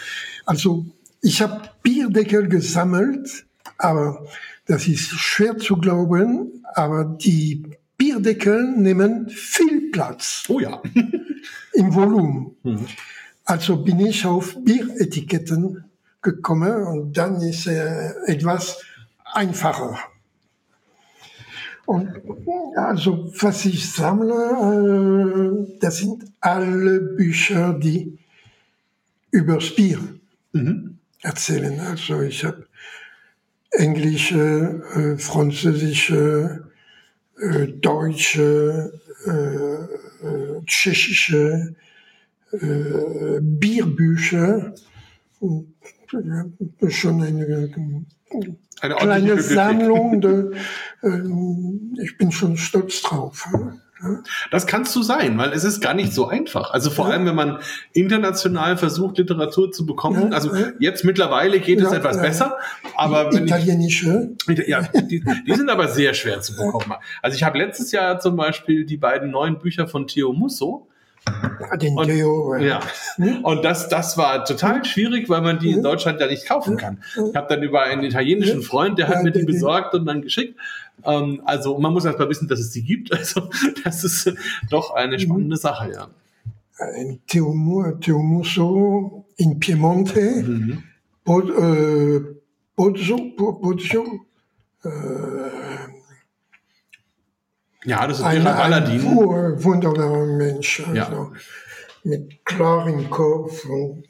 Also 0.45 0.85
ich 1.21 1.41
habe 1.41 1.61
Bierdeckel 1.81 2.49
gesammelt, 2.49 3.45
aber 3.77 4.25
das 4.67 4.87
ist 4.87 5.09
schwer 5.11 5.57
zu 5.57 5.77
glauben, 5.77 6.65
aber 6.73 7.05
die 7.05 7.63
Bierdeckel 7.97 8.73
nehmen 8.75 9.29
viel 9.29 9.89
Platz. 9.91 10.43
Oh 10.49 10.59
ja. 10.59 10.81
Im 11.73 11.95
Volumen. 11.95 12.55
Mhm. 12.63 12.87
Also 13.45 13.77
bin 13.77 13.99
ich 13.99 14.25
auf 14.25 14.57
Bieretiketten 14.63 15.85
gekommen 16.25 16.83
und 16.83 17.17
dann 17.17 17.39
ist 17.41 17.67
äh, 17.67 18.13
etwas 18.25 18.83
einfacher. 19.33 19.97
Und 21.85 22.09
also 22.75 23.31
was 23.39 23.65
ich 23.65 23.89
sammle, 23.91 24.41
äh, 24.65 25.77
das 25.79 25.99
sind 25.99 26.25
alle 26.41 26.99
Bücher, 26.99 27.73
die 27.73 28.17
über 29.29 29.59
Bier 29.75 29.99
mhm. 30.51 30.97
erzählen. 31.21 31.79
Also 31.79 32.21
ich 32.21 32.43
habe 32.43 32.65
englische, 33.69 34.81
äh, 34.95 35.17
französische, 35.17 36.63
äh, 37.39 37.67
deutsche, 37.67 38.99
äh, 39.27 39.75
äh 40.27 40.61
tschechische 40.65 41.75
äh, 46.13 46.43
Bierbücher. 46.57 46.91
Schon 46.91 47.21
eine, 47.21 48.05
eine 48.81 48.95
kleine 48.95 49.41
Sammlung. 49.41 50.21
De, 50.21 50.51
äh, 51.01 52.03
ich 52.03 52.17
bin 52.17 52.31
schon 52.31 52.57
stolz 52.57 53.01
drauf. 53.01 53.47
Das 54.51 54.67
kannst 54.67 54.95
du 54.95 55.01
sein, 55.01 55.37
weil 55.37 55.51
es 55.53 55.63
ist 55.63 55.81
gar 55.81 55.93
nicht 55.93 56.13
so 56.13 56.27
einfach. 56.27 56.71
Also 56.71 56.89
vor 56.89 57.07
ja. 57.07 57.13
allem, 57.13 57.25
wenn 57.25 57.35
man 57.35 57.59
international 57.93 58.77
versucht, 58.77 59.17
Literatur 59.17 59.71
zu 59.71 59.85
bekommen. 59.85 60.31
Ja, 60.31 60.35
also 60.35 60.51
jetzt 60.79 61.05
mittlerweile 61.05 61.59
geht 61.59 61.81
es 61.81 61.91
etwas 61.91 62.21
besser, 62.21 62.57
aber 62.95 63.33
italienische. 63.33 64.35
Ich, 64.47 64.67
ja, 64.67 64.81
die, 64.81 65.23
die, 65.47 65.53
sind 65.53 65.69
aber 65.69 65.87
sehr 65.87 66.13
schwer 66.13 66.41
zu 66.41 66.55
bekommen. 66.55 66.93
Also 67.21 67.35
ich 67.35 67.43
habe 67.43 67.57
letztes 67.57 67.91
Jahr 67.91 68.19
zum 68.19 68.35
Beispiel 68.35 68.85
die 68.85 68.97
beiden 68.97 69.31
neuen 69.31 69.59
Bücher 69.59 69.87
von 69.87 70.07
Theo 70.07 70.33
Musso 70.33 70.87
Den 71.81 71.97
Und- 71.97 72.09
äh, 72.09 72.67
Ja. 72.67 72.79
Und 73.43 73.63
das, 73.65 73.89
das 73.89 74.17
war 74.17 74.45
total 74.45 74.85
schwierig, 74.85 75.27
weil 75.29 75.41
man 75.41 75.57
die 75.59 75.71
in 75.71 75.81
Deutschland 75.83 76.19
ja 76.21 76.27
nicht 76.27 76.47
kaufen 76.47 76.77
kann. 76.77 77.01
Ich 77.29 77.35
habe 77.35 77.47
dann 77.49 77.63
über 77.63 77.81
einen 77.81 78.03
italienischen 78.03 78.61
Freund, 78.61 78.99
der 78.99 79.07
hat 79.07 79.15
Ja, 79.17 79.23
mir 79.23 79.31
die 79.31 79.43
besorgt 79.43 79.93
und 79.95 80.05
dann 80.05 80.21
geschickt. 80.21 80.59
Ähm, 81.03 81.41
also 81.45 81.77
man 81.79 81.91
muss 81.93 82.05
erst 82.05 82.19
mal 82.19 82.29
wissen, 82.29 82.47
dass 82.47 82.59
es 82.59 82.71
die 82.71 82.83
gibt. 82.83 83.11
Also 83.17 83.49
das 83.83 84.03
ist 84.03 84.27
äh, 84.27 84.35
doch 84.69 84.91
Mhm. 84.91 84.97
eine 84.97 85.19
spannende 85.19 85.57
Sache, 85.57 85.91
ja. 85.91 86.07
Musso 88.13 89.25
in 89.37 89.59
Piemonte, 89.59 90.43
Mhm. 90.45 90.83
Pod, 91.23 91.49
äh, 91.49 92.21
Pozzo, 92.75 93.17
Po- 93.35 93.53
Pozzo, 93.53 94.03
Ja, 97.85 98.07
das 98.07 98.19
ist 98.19 98.23
ein, 98.25 98.41
ein 98.41 98.47
Aladdin. 98.47 99.03
wu- 99.03 99.63
wunderbarer 99.63 100.25
Mensch, 100.25 100.81
also 100.81 100.93
Ja. 100.95 101.31
mit 102.03 102.43
klarem 102.45 103.09
Kopf 103.09 103.65
und 103.65 104.03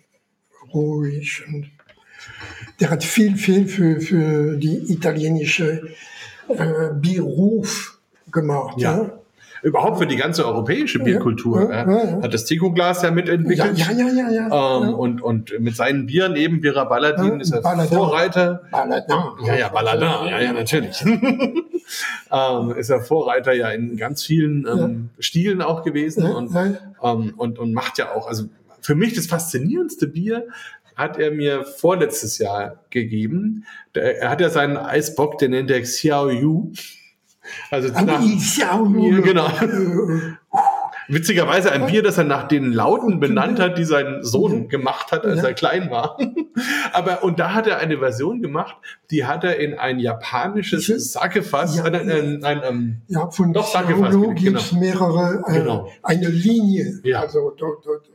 ruhig. 0.73 1.43
Und 1.47 1.69
der 2.79 2.89
hat 2.89 3.03
viel, 3.03 3.35
viel 3.37 3.67
für, 3.67 3.99
für 4.01 4.57
die 4.57 4.91
italienische 4.91 5.89
äh, 6.49 6.89
Bierruf 6.93 7.97
gemacht. 8.31 8.75
Ja. 8.79 8.97
Ja. 8.97 9.19
Überhaupt 9.65 9.97
für 9.97 10.05
die 10.05 10.15
ganze 10.15 10.45
europäische 10.45 10.99
Bierkultur. 10.99 11.71
ja, 11.71 11.89
Ja, 11.89 12.03
ja. 12.05 12.21
Hat 12.21 12.31
das 12.35 12.45
Tico-Glas 12.45 13.01
ja 13.01 13.09
mitentwickelt. 13.09 13.75
ja, 13.79 13.91
ja, 13.91 14.07
ja, 14.09 14.29
ja. 14.29 14.79
Ähm, 14.83 14.93
und, 14.93 15.23
und 15.23 15.59
mit 15.59 15.75
seinen 15.75 16.05
Bieren 16.05 16.35
eben, 16.35 16.61
Bira 16.61 16.83
Balladin 16.83 17.39
ist 17.39 17.51
er 17.51 17.61
Balladin. 17.61 17.97
Vorreiter. 17.97 18.61
Baladin. 18.69 19.15
Ja, 19.43 19.55
ja, 19.55 19.69
Balladin, 19.69 20.29
ja, 20.29 20.39
ja, 20.39 20.53
natürlich. 20.53 21.01
ähm, 22.31 22.71
ist 22.77 22.91
er 22.91 23.01
Vorreiter 23.01 23.53
ja 23.53 23.69
in 23.71 23.97
ganz 23.97 24.23
vielen 24.23 24.67
ähm, 24.67 25.09
Stilen 25.17 25.63
auch 25.63 25.81
gewesen 25.81 26.27
und, 26.27 26.55
ähm, 26.55 27.33
und, 27.35 27.57
und 27.57 27.73
macht 27.73 27.97
ja 27.97 28.13
auch, 28.13 28.27
also 28.27 28.43
für 28.81 28.93
mich 28.93 29.15
das 29.15 29.25
faszinierendste 29.25 30.05
Bier 30.05 30.45
hat 30.95 31.17
er 31.17 31.31
mir 31.31 31.63
vorletztes 31.63 32.37
Jahr 32.37 32.83
gegeben. 32.91 33.65
Er 33.95 34.29
hat 34.29 34.41
ja 34.41 34.51
seinen 34.51 34.77
Eisbock, 34.77 35.39
den 35.39 35.51
nennt 35.51 35.71
er 35.71 35.81
Xiao 35.81 36.29
Yu. 36.29 36.71
Also 37.71 37.93
Aber 37.93 38.19
ich 38.23 38.57
ja, 38.57 38.81
ja, 38.83 39.19
genau. 39.21 39.47
Witzigerweise 41.07 41.71
ein 41.71 41.85
Bier, 41.85 42.01
das 42.01 42.17
er 42.17 42.23
nach 42.23 42.47
den 42.47 42.73
Lauten 42.73 43.19
benannt 43.19 43.59
hat, 43.59 43.77
die 43.77 43.83
sein 43.83 44.23
Sohn 44.23 44.69
gemacht 44.69 45.11
hat, 45.11 45.23
als 45.23 45.43
er 45.43 45.53
klein 45.53 45.91
war. 45.91 46.17
Aber, 46.93 47.23
und 47.23 47.39
da 47.39 47.53
hat 47.53 47.67
er 47.67 47.77
eine 47.77 47.99
Version 47.99 48.41
gemacht, 48.41 48.75
die 49.11 49.25
hat 49.25 49.43
er 49.43 49.59
in 49.59 49.77
ein 49.77 49.99
japanisches? 49.99 51.11
Sakefass, 51.13 51.77
Ja. 51.77 51.83
ein, 51.83 51.95
ein, 51.95 52.43
ein, 52.43 52.63
ein, 52.63 53.01
Ja, 53.07 53.29
von 53.29 53.53
Doch, 53.53 53.71
fast, 53.71 53.87
gibt 54.35 54.57
es 54.57 54.71
mehrere, 54.71 55.43
äh, 55.47 55.59
Genau. 55.59 55.91
eine 56.01 56.27
Linie. 56.27 56.99
Ja. 57.03 57.19
Also, 57.21 57.53
dort, 57.55 57.85
dort, 57.85 58.09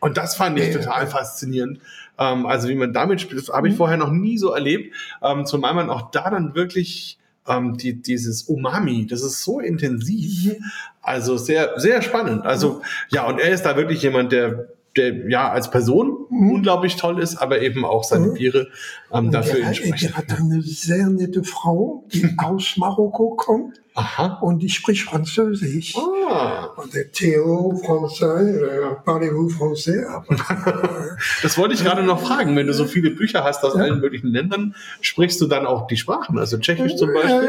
Und 0.00 0.18
das 0.18 0.36
fand 0.36 0.58
ich 0.58 0.74
total 0.74 1.06
faszinierend. 1.06 1.80
Ähm, 2.18 2.44
also 2.44 2.68
wie 2.68 2.74
man 2.74 2.92
damit 2.92 3.20
spielt, 3.22 3.40
das 3.40 3.54
habe 3.54 3.68
ich 3.68 3.76
vorher 3.76 3.96
noch 3.96 4.10
nie 4.10 4.36
so 4.36 4.52
erlebt. 4.52 4.94
Ähm, 5.22 5.46
zumal 5.46 5.74
man 5.74 5.88
auch 5.88 6.10
da 6.10 6.30
dann 6.30 6.54
wirklich 6.54 7.18
ähm, 7.48 7.76
die, 7.76 8.00
dieses 8.00 8.42
Umami, 8.44 9.06
das 9.06 9.22
ist 9.22 9.42
so 9.42 9.60
intensiv. 9.60 10.56
Also 11.02 11.36
sehr, 11.36 11.78
sehr 11.78 12.02
spannend. 12.02 12.44
Also 12.44 12.82
ja, 13.10 13.26
und 13.26 13.38
er 13.38 13.50
ist 13.50 13.62
da 13.62 13.76
wirklich 13.76 14.02
jemand, 14.02 14.32
der, 14.32 14.68
der 14.96 15.28
ja 15.28 15.50
als 15.50 15.70
Person 15.70 16.26
unglaublich 16.30 16.96
toll 16.96 17.20
ist, 17.20 17.36
aber 17.36 17.60
eben 17.62 17.84
auch 17.84 18.04
seine 18.04 18.26
Mhm. 18.28 18.34
Biere 18.34 18.68
ähm, 19.12 19.30
dafür 19.30 19.60
der, 19.60 19.68
entsprechen. 19.68 20.08
der 20.08 20.16
hat 20.16 20.38
eine 20.40 20.62
sehr 20.62 21.08
nette 21.08 21.44
Frau, 21.44 22.04
die 22.12 22.26
aus 22.38 22.76
Marokko 22.76 23.36
kommt 23.36 23.80
Aha. 23.94 24.38
und 24.42 24.60
die 24.62 24.68
spricht 24.68 25.02
Französisch. 25.04 25.94
Ah, 25.96 26.70
Und 26.76 26.92
der 26.94 27.10
Theo, 27.12 27.72
Français, 27.84 28.58
äh, 28.58 28.94
parlez-vous 29.04 29.54
français? 29.56 30.04
Das 31.42 31.56
wollte 31.58 31.74
ich 31.74 31.82
gerade 31.84 32.02
noch 32.02 32.20
fragen. 32.20 32.56
Wenn 32.56 32.66
du 32.66 32.74
so 32.74 32.84
viele 32.84 33.10
Bücher 33.10 33.44
hast 33.44 33.64
aus 33.64 33.74
allen 33.76 34.00
möglichen 34.00 34.28
Ländern, 34.28 34.74
sprichst 35.00 35.40
du 35.40 35.46
dann 35.46 35.66
auch 35.66 35.86
die 35.86 35.96
Sprachen, 35.96 36.38
also 36.38 36.58
Tschechisch 36.58 36.96
zum 36.96 37.12
Beispiel? 37.12 37.48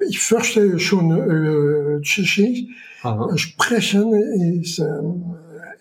äh, 0.00 0.04
ich 0.08 0.20
verstehe 0.20 0.78
schon 0.78 1.10
äh, 1.98 2.00
Tschechisch. 2.02 2.64
Aha. 3.02 3.36
Sprechen 3.36 4.12
ist 4.62 4.78
ähm, 4.78 5.34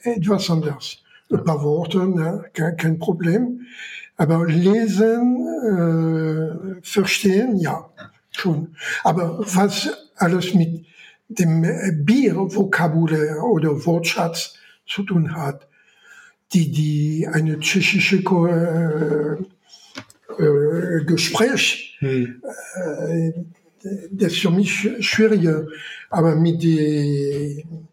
etwas 0.04 0.50
anders. 0.50 0.98
Ein 1.32 1.44
paar 1.44 1.64
Worte, 1.64 2.06
ne? 2.08 2.46
kein, 2.54 2.78
kein 2.78 3.00
Problem. 3.00 3.62
Aber 4.18 4.46
lesen, 4.46 5.48
äh, 5.64 6.82
verstehen, 6.84 7.58
ja, 7.58 7.90
schon. 8.32 8.76
Aber 9.04 9.40
was 9.40 9.90
alles 10.18 10.54
mit 10.54 10.86
dem 11.28 11.64
äh, 11.64 11.92
Biervokabular 11.94 13.44
oder 13.44 13.86
Wortschatz 13.86 14.56
zu 14.86 15.04
tun 15.04 15.36
hat, 15.36 15.68
die, 16.54 16.72
die 16.72 17.28
eine 17.28 17.60
tschechische 17.60 18.18
äh, 18.18 19.38
äh, 20.44 21.06
Gespräch 21.06 21.94
Hm. 22.04 22.42
das 24.12 24.34
ist 24.34 24.40
für 24.40 24.52
mich 24.52 24.90
schwieriger. 25.00 25.68
Aber 26.10 26.36
mit 26.36 26.62
den 26.62 27.88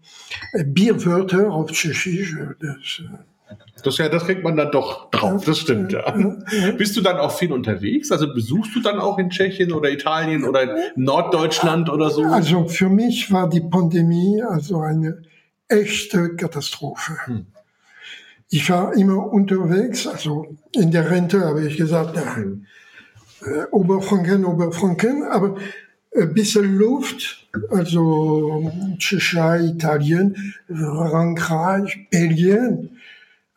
Bierwörtern 0.64 1.46
auf 1.46 1.70
Tschechisch, 1.70 2.36
das, 2.60 3.00
äh, 3.00 3.54
Das, 3.82 3.98
ja, 3.98 4.08
das 4.08 4.24
kriegt 4.26 4.44
man 4.44 4.56
dann 4.56 4.70
doch 4.70 5.10
drauf, 5.10 5.44
das 5.44 5.58
stimmt, 5.58 5.92
ja. 5.92 6.14
Bist 6.76 6.96
du 6.96 7.00
dann 7.00 7.16
auch 7.18 7.32
viel 7.36 7.52
unterwegs? 7.52 8.12
Also 8.12 8.32
besuchst 8.32 8.74
du 8.74 8.80
dann 8.80 8.98
auch 8.98 9.18
in 9.18 9.30
Tschechien 9.30 9.72
oder 9.72 9.90
Italien 9.90 10.44
oder 10.44 10.62
in 10.62 11.04
Norddeutschland 11.04 11.88
oder 11.90 12.10
so? 12.10 12.22
also 12.24 12.68
für 12.68 12.88
mich 12.88 13.32
war 13.32 13.48
die 13.48 13.60
Pandemie 13.60 14.42
also 14.42 14.80
eine 14.80 15.22
echte 15.68 16.36
Katastrophe. 16.36 17.12
Hm. 17.24 17.46
Ich 18.52 18.68
war 18.68 18.94
immer 18.94 19.32
unterwegs, 19.32 20.06
also 20.06 20.56
in 20.72 20.90
der 20.90 21.10
Rente 21.10 21.40
habe 21.44 21.66
ich 21.66 21.76
gesagt, 21.76 22.16
ja, 22.16 22.36
Hm. 22.36 22.66
äh, 23.42 23.64
Oberfranken, 23.70 24.44
Oberfranken, 24.44 25.22
aber 25.22 25.56
ein 26.14 26.34
bisschen 26.34 26.76
Luft, 26.76 27.48
also 27.70 28.72
Tschechei, 28.98 29.60
Italien, 29.74 30.54
Frankreich, 30.68 32.08
Belgien. 32.10 32.96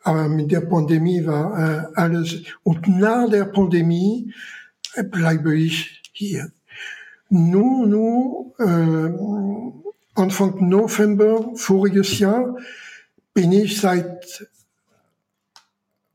Aber 0.02 0.28
mit 0.28 0.52
der 0.52 0.60
Pandemie 0.60 1.24
war 1.24 1.58
äh, 1.58 1.86
alles. 1.94 2.42
Und 2.62 2.86
nach 2.88 3.28
der 3.30 3.46
Pandemie 3.46 4.32
äh, 4.94 5.02
bleibe 5.02 5.56
ich 5.56 6.02
hier. 6.12 6.52
Nun, 7.30 7.88
nun, 7.88 8.52
äh, 8.58 10.20
Anfang 10.20 10.68
November 10.68 11.50
voriges 11.56 12.18
Jahr 12.18 12.56
bin 13.32 13.50
ich 13.50 13.80
seit, 13.80 14.46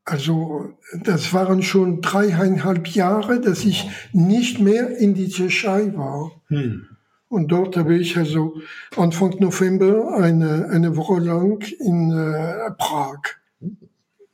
also 0.10 0.74
das 1.04 1.34
waren 1.34 1.62
schon 1.62 2.02
dreieinhalb 2.02 2.88
Jahre, 2.88 3.40
dass 3.40 3.64
ich 3.64 3.90
nicht 4.12 4.60
mehr 4.60 4.98
in 4.98 5.14
die 5.14 5.30
Tschechei 5.30 5.96
war. 5.96 6.32
Hm. 6.48 6.88
Und 7.28 7.50
dort 7.50 7.78
habe 7.78 7.96
ich 7.96 8.18
also 8.18 8.60
Anfang 8.96 9.36
November 9.40 10.16
eine, 10.18 10.70
eine 10.72 10.96
Woche 10.96 11.20
lang 11.20 11.64
in 11.80 12.12
äh, 12.12 12.72
Prag 12.78 13.20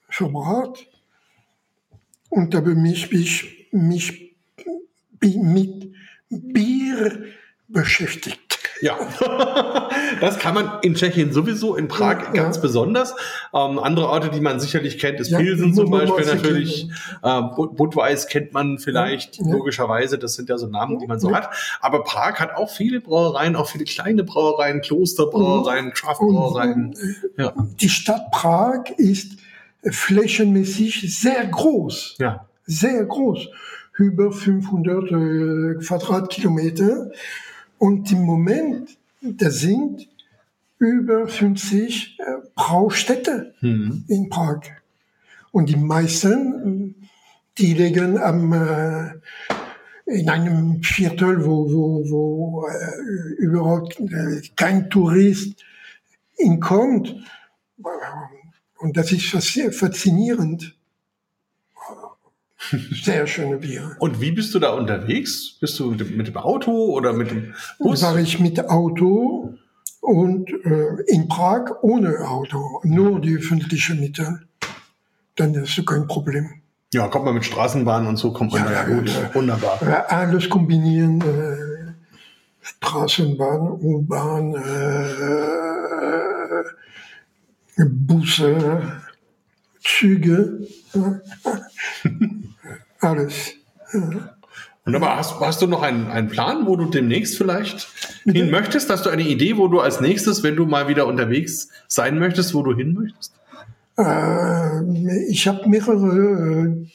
verbracht 0.07 0.87
und 2.29 2.55
habe 2.55 2.73
mich, 2.73 3.11
mich, 3.11 3.67
mich 3.71 4.35
mit 5.21 5.93
Bier 6.29 7.25
beschäftigt. 7.67 8.44
Ja, 8.85 8.97
das 10.21 10.37
kann 10.37 10.53
man 10.53 10.69
in 10.83 10.93
Tschechien 10.93 11.33
sowieso, 11.33 11.75
in 11.75 11.87
Prag 11.87 12.25
Ja, 12.25 12.31
ganz 12.31 12.57
ja. 12.57 12.61
besonders. 12.61 13.15
Ähm, 13.53 13.79
andere 13.79 14.07
Orte, 14.09 14.29
die 14.29 14.39
man 14.41 14.59
sicherlich 14.59 14.99
kennt, 14.99 15.19
ist 15.19 15.31
Ja, 15.31 15.39
Pilsen 15.39 15.73
zum 15.73 15.89
Beispiel 15.89 16.25
natürlich. 16.25 16.89
Äh, 17.23 17.41
Bud- 17.55 17.75
Budweis 17.75 18.27
kennt 18.27 18.53
man 18.53 18.77
vielleicht, 18.77 19.39
logischerweise. 19.39 20.19
Das 20.19 20.35
sind 20.35 20.49
ja 20.49 20.57
so 20.59 20.67
Namen, 20.67 20.99
die 20.99 21.07
man 21.07 21.19
so 21.19 21.33
hat. 21.35 21.49
Aber 21.81 22.03
Prag 22.03 22.35
hat 22.39 22.55
auch 22.55 22.69
viele 22.69 23.01
Brauereien, 23.01 23.55
auch 23.55 23.67
viele 23.69 23.85
kleine 23.85 24.23
Brauereien, 24.23 24.81
Klosterbrauereien, 24.81 25.91
Craftbrauereien. 25.91 26.95
Ja, 27.37 27.53
Die 27.81 27.89
Stadt 27.89 28.29
Prag 28.31 28.83
ist 28.97 29.33
flächenmäßig 29.89 31.19
sehr 31.19 31.45
groß. 31.47 32.15
ja. 32.19 32.45
sehr 32.67 33.03
groß, 33.05 33.47
über 33.97 34.31
500 34.31 35.11
äh, 35.11 35.85
Quadratkilometer. 35.85 37.11
Und 37.77 38.11
im 38.11 38.21
Moment, 38.23 38.97
da 39.21 39.49
sind 39.49 40.07
über 40.79 41.27
50 41.27 42.17
äh, 42.19 42.23
Braustädte 42.55 43.53
Hm. 43.59 44.03
in 44.07 44.29
Prag. 44.29 44.61
Und 45.51 45.69
die 45.69 45.77
meisten, 45.77 47.07
die 47.57 47.73
liegen 47.73 48.17
am, 48.17 48.51
äh, 48.53 49.11
in 50.05 50.29
einem 50.29 50.83
Viertel, 50.83 51.45
wo, 51.45 51.71
wo, 51.71 52.09
wo 52.09 52.67
äh, 52.67 53.33
überhaupt 53.41 53.99
äh, 53.99 54.41
kein 54.55 54.89
Tourist 54.89 55.63
hinkommt. 56.37 57.15
Und 58.77 58.97
das 58.97 59.11
ist 59.11 59.23
faszi- 59.33 59.71
faszinierend. 59.71 60.75
Sehr 63.03 63.27
schöne 63.27 63.57
Bier. 63.57 63.95
Und 63.99 64.21
wie 64.21 64.31
bist 64.31 64.53
du 64.55 64.59
da 64.59 64.69
unterwegs? 64.71 65.57
Bist 65.59 65.77
du 65.79 65.91
mit 65.91 66.27
dem- 66.27 66.37
Auto 66.37 66.71
oder 66.71 67.11
mit 67.13 67.29
dem 67.31 67.53
Bus? 67.79 68.01
War 68.01 68.17
ich 68.17 68.39
mit 68.39 68.59
Auto 68.69 69.53
Und 70.01 70.49
äh, 70.63 71.01
in 71.07 71.27
Prag 71.27 71.71
ohne 71.81 72.19
Auto, 72.27 72.79
nur 72.83 73.19
die 73.19 73.35
öffentlichen 73.37 73.99
Mittel. 73.99 74.41
Dann 75.35 75.53
ist 75.55 75.77
es 75.77 75.85
kein 75.85 76.07
Problem. 76.07 76.49
Ja, 76.93 77.07
kommt 77.07 77.25
man 77.25 77.33
mit 77.33 77.43
Straßenbahn 77.45 78.05
und 78.07 78.17
so, 78.17 78.31
kommt 78.31 78.53
man 78.53 78.63
ja, 78.65 78.71
ja 78.71 78.83
gut. 78.85 79.09
Ja, 79.09 79.33
Wunderbar. 79.35 79.79
Alles 80.09 80.47
kombinieren. 80.49 81.21
Äh, 81.21 81.93
Straßenbahn, 82.61 83.71
U-Bahn, 83.81 84.55
äh, 84.55 85.05
Busse, 87.85 89.01
Züge, 89.83 90.67
alles. 92.99 93.53
Wunderbar. 94.85 95.17
Hast, 95.17 95.39
hast 95.39 95.61
du 95.61 95.67
noch 95.67 95.81
einen, 95.81 96.07
einen 96.07 96.29
Plan, 96.29 96.67
wo 96.67 96.75
du 96.75 96.85
demnächst 96.85 97.37
vielleicht 97.37 97.87
Bitte? 98.23 98.39
hin 98.39 98.51
möchtest? 98.51 98.89
Hast 98.89 99.05
du 99.05 99.09
eine 99.09 99.23
Idee, 99.23 99.57
wo 99.57 99.67
du 99.67 99.79
als 99.79 99.99
nächstes, 99.99 100.43
wenn 100.43 100.55
du 100.55 100.65
mal 100.65 100.87
wieder 100.87 101.07
unterwegs 101.07 101.69
sein 101.87 102.19
möchtest, 102.19 102.53
wo 102.53 102.61
du 102.61 102.75
hin 102.75 102.93
möchtest? 102.93 103.33
Äh, 103.97 105.25
ich 105.27 105.47
habe 105.47 105.67
mehrere 105.67 106.67
äh, 106.67 106.87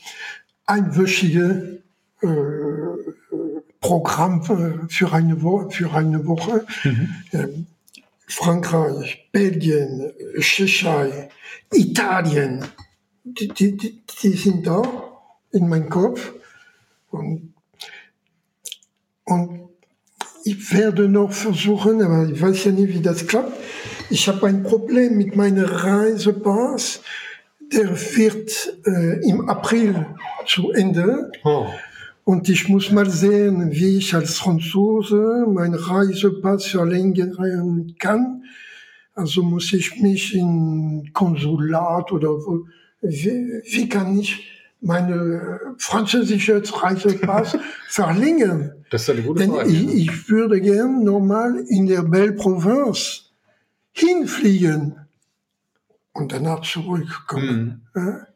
einwöchige 0.67 1.83
äh, 2.23 2.27
Programme 3.81 4.87
für 4.89 5.13
eine, 5.13 5.43
Wo 5.43 5.69
für 5.71 5.93
eine 5.93 6.27
Woche. 6.27 6.67
Mhm. 6.85 7.09
Ähm, 7.33 7.67
Frankreich, 8.29 9.29
Belgien, 9.33 10.13
Tschechei, 10.39 11.31
Italien, 11.73 12.65
die, 13.25 13.49
die, 13.49 13.77
die, 13.77 14.01
die 14.23 14.37
sind 14.37 14.67
da 14.67 14.83
in 15.53 15.69
meinem 15.69 15.89
Kopf. 15.89 16.33
Und 17.11 17.55
und 19.31 19.69
ich 20.45 20.75
werde 20.75 21.09
noch 21.09 21.33
versuchen, 21.33 22.03
aber 22.03 22.29
ich 22.29 22.41
weiß 22.41 22.65
ja 22.65 22.73
nicht, 22.73 22.95
wie 22.95 23.01
das 23.01 23.27
klappt. 23.27 23.53
Ich 24.11 24.27
habe 24.29 24.47
ein 24.49 24.63
Problem 24.63 25.17
mit 25.17 25.37
meinem 25.37 25.65
Reisepass. 25.65 27.03
Der 27.73 27.91
wird 27.91 28.79
äh, 28.85 29.29
im 29.29 29.49
April 29.49 30.07
zu 30.47 30.73
Ende. 30.73 31.31
Oh. 31.45 31.67
Und 32.25 32.49
ich 32.49 32.69
muss 32.69 32.91
mal 32.91 33.09
sehen, 33.09 33.71
wie 33.71 33.99
ich 33.99 34.15
als 34.15 34.39
Franzose 34.39 35.47
meinen 35.49 35.75
Reisepass 35.75 36.67
verlängern 36.67 37.95
kann. 37.99 38.45
Also 39.15 39.43
muss 39.43 39.73
ich 39.73 40.01
mich 40.01 40.35
in 40.35 41.11
Konsulat 41.13 42.11
oder 42.11 42.31
wo, 42.31 42.67
wie, 43.03 43.63
wie 43.65 43.89
kann 43.89 44.19
ich 44.19 44.60
meine 44.81 45.61
französische 45.79 46.63
Reisepass 46.65 47.57
verlängern? 47.89 48.85
Das 48.91 49.03
ist 49.03 49.11
eine 49.11 49.23
gute 49.23 49.41
Denn 49.41 49.51
Frage. 49.53 49.71
Ich, 49.71 50.09
ich 50.09 50.29
würde 50.29 50.61
gern 50.61 51.05
normal 51.05 51.65
in 51.69 51.87
der 51.87 52.03
Belle 52.03 52.33
Provence 52.33 53.31
hinfliegen 53.93 54.97
und 56.13 56.33
danach 56.33 56.63
zurückkommen. 56.63 57.87
Mhm. 57.95 58.27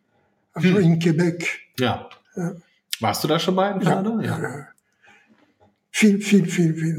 Also 0.52 0.68
hm. 0.68 0.76
in 0.76 0.98
Quebec. 0.98 1.60
Ja. 1.78 2.08
ja. 2.36 2.52
Warst 3.00 3.24
du 3.24 3.28
da 3.28 3.38
schon 3.38 3.56
mal 3.56 3.72
in 3.72 3.80
Kanada? 3.80 4.20
Ja. 4.22 4.40
ja. 4.40 4.68
Viel, 5.90 6.20
viel, 6.20 6.46
viel, 6.46 6.74
viel. 6.74 6.98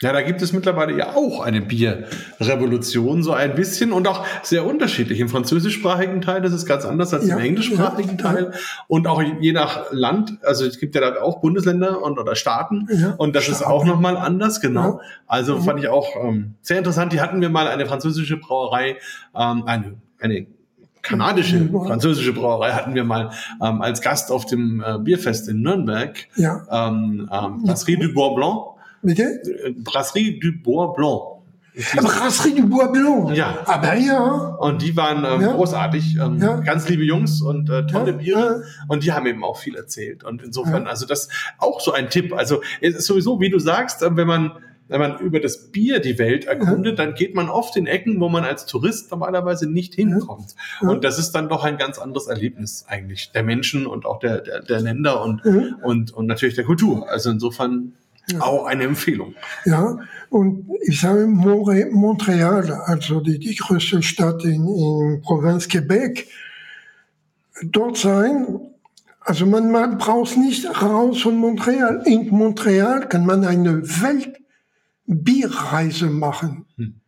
Ja, 0.00 0.12
da 0.12 0.22
gibt 0.22 0.42
es 0.42 0.52
mittlerweile 0.52 0.98
ja 0.98 1.14
auch 1.14 1.38
eine 1.40 1.62
Bierrevolution, 1.62 3.22
so 3.22 3.32
ein 3.32 3.54
bisschen 3.54 3.92
und 3.92 4.08
auch 4.08 4.26
sehr 4.42 4.66
unterschiedlich. 4.66 5.20
Im 5.20 5.28
französischsprachigen 5.28 6.20
Teil 6.20 6.42
das 6.42 6.52
ist 6.52 6.66
ganz 6.66 6.84
anders 6.84 7.14
als 7.14 7.28
ja, 7.28 7.36
im 7.36 7.44
englischsprachigen 7.44 8.18
ja, 8.18 8.22
Teil 8.22 8.52
und 8.88 9.06
auch 9.06 9.22
je 9.22 9.52
nach 9.52 9.92
Land. 9.92 10.38
Also 10.42 10.66
es 10.66 10.80
gibt 10.80 10.96
ja 10.96 11.00
da 11.00 11.22
auch 11.22 11.40
Bundesländer 11.40 12.02
und 12.02 12.18
oder 12.18 12.34
Staaten 12.34 12.88
ja, 12.90 13.14
und 13.18 13.36
das 13.36 13.44
Staaten. 13.44 13.62
ist 13.62 13.66
auch 13.66 13.84
nochmal 13.84 14.16
anders, 14.16 14.60
genau. 14.60 15.00
Also 15.28 15.60
fand 15.60 15.78
ich 15.78 15.88
auch 15.88 16.08
ähm, 16.20 16.54
sehr 16.60 16.78
interessant. 16.78 17.12
Die 17.12 17.20
hatten 17.20 17.40
wir 17.40 17.48
mal 17.48 17.68
eine 17.68 17.86
französische 17.86 18.36
Brauerei, 18.36 18.96
ähm, 19.32 19.62
eine, 19.64 19.94
eine 20.18 20.46
kanadische, 21.02 21.68
französische 21.68 22.32
Brauerei 22.32 22.72
hatten 22.72 22.94
wir 22.94 23.04
mal 23.04 23.30
ähm, 23.62 23.80
als 23.80 24.00
Gast 24.00 24.32
auf 24.32 24.46
dem 24.46 24.82
äh, 24.84 24.98
Bierfest 24.98 25.48
in 25.48 25.62
Nürnberg. 25.62 26.16
Ja. 26.34 26.62
Ähm, 26.68 27.30
ähm, 27.32 27.62
Brasserie 27.62 27.98
du 27.98 28.12
Bois 28.12 28.34
Blanc. 28.34 28.73
Bitte? 29.04 29.40
Brasserie 29.76 30.38
du 30.40 30.52
Bois 30.62 30.94
Blanc. 30.94 31.34
Brasserie 31.96 32.62
du 32.62 32.68
Bois 32.68 32.88
Blanc. 32.88 33.36
Ja. 33.36 33.58
Aber 33.66 33.94
ja. 33.94 34.56
Und 34.58 34.82
die 34.82 34.96
waren 34.96 35.24
ähm, 35.24 35.40
ja. 35.40 35.52
großartig, 35.52 36.16
ähm, 36.16 36.40
ja. 36.40 36.60
ganz 36.60 36.88
liebe 36.88 37.04
Jungs 37.04 37.42
und 37.42 37.68
äh, 37.68 37.86
tolle 37.86 38.12
ja. 38.12 38.16
Biere. 38.16 38.64
Und 38.88 39.04
die 39.04 39.12
haben 39.12 39.26
eben 39.26 39.44
auch 39.44 39.58
viel 39.58 39.74
erzählt. 39.76 40.24
Und 40.24 40.42
insofern, 40.42 40.86
also 40.86 41.06
das 41.06 41.28
auch 41.58 41.80
so 41.80 41.92
ein 41.92 42.10
Tipp. 42.10 42.32
Also 42.32 42.62
es 42.80 42.94
ist 42.94 43.06
sowieso, 43.06 43.40
wie 43.40 43.50
du 43.50 43.58
sagst, 43.58 44.02
äh, 44.02 44.16
wenn 44.16 44.26
man 44.26 44.52
wenn 44.88 45.00
man 45.00 45.18
über 45.18 45.40
das 45.40 45.70
Bier 45.70 45.98
die 45.98 46.18
Welt 46.18 46.44
erkundet, 46.44 46.98
dann 46.98 47.14
geht 47.14 47.34
man 47.34 47.48
oft 47.48 47.76
in 47.76 47.86
Ecken, 47.86 48.20
wo 48.20 48.28
man 48.28 48.44
als 48.44 48.66
Tourist 48.66 49.10
normalerweise 49.10 49.66
nicht 49.66 49.94
hinkommt. 49.94 50.54
Und 50.80 51.04
das 51.04 51.18
ist 51.18 51.32
dann 51.32 51.48
doch 51.48 51.64
ein 51.64 51.78
ganz 51.78 51.98
anderes 51.98 52.26
Erlebnis 52.26 52.84
eigentlich 52.86 53.32
der 53.32 53.44
Menschen 53.44 53.86
und 53.86 54.04
auch 54.04 54.18
der, 54.18 54.42
der, 54.42 54.60
der 54.60 54.80
Länder 54.80 55.22
und, 55.24 55.42
und, 55.82 56.12
und 56.12 56.26
natürlich 56.26 56.54
der 56.54 56.64
Kultur. 56.64 57.08
Also 57.08 57.30
insofern 57.30 57.94
ja. 58.30 58.40
Auch 58.40 58.64
eine 58.64 58.84
Empfehlung. 58.84 59.34
Ja, 59.66 59.98
und 60.30 60.66
ich 60.82 61.00
sage 61.00 61.26
Montreal, 61.26 62.72
also 62.72 63.20
die, 63.20 63.38
die 63.38 63.54
größte 63.54 64.02
Stadt 64.02 64.44
in, 64.44 64.66
in 64.66 65.20
Provinz 65.22 65.68
Quebec, 65.68 66.28
dort 67.62 67.98
sein. 67.98 68.60
Also 69.20 69.46
man, 69.46 69.70
man 69.70 69.98
braucht 69.98 70.36
nicht 70.36 70.66
raus 70.82 71.22
von 71.22 71.36
Montreal. 71.36 72.02
In 72.06 72.28
Montreal 72.30 73.08
kann 73.08 73.26
man 73.26 73.44
eine 73.44 73.82
Weltbierreise 75.06 76.06
machen. 76.06 76.66
Hm. 76.76 77.00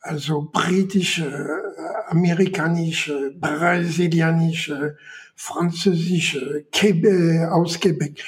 Also 0.00 0.48
britische, 0.50 1.62
amerikanische, 2.08 3.34
brasilianische, 3.38 4.96
französische, 5.34 6.64
Quebec, 6.72 7.50
aus 7.50 7.78
Quebec 7.78 8.22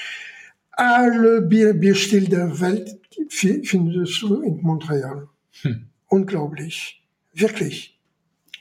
alle 0.83 1.43
Bier, 1.43 1.74
Bierstil 1.74 2.28
der 2.28 2.61
Welt 2.61 2.99
findest 3.28 4.22
du 4.22 4.41
in 4.43 4.61
Montreal. 4.62 5.28
Hm. 5.62 5.87
Unglaublich. 6.09 7.03
Wirklich. 7.33 7.99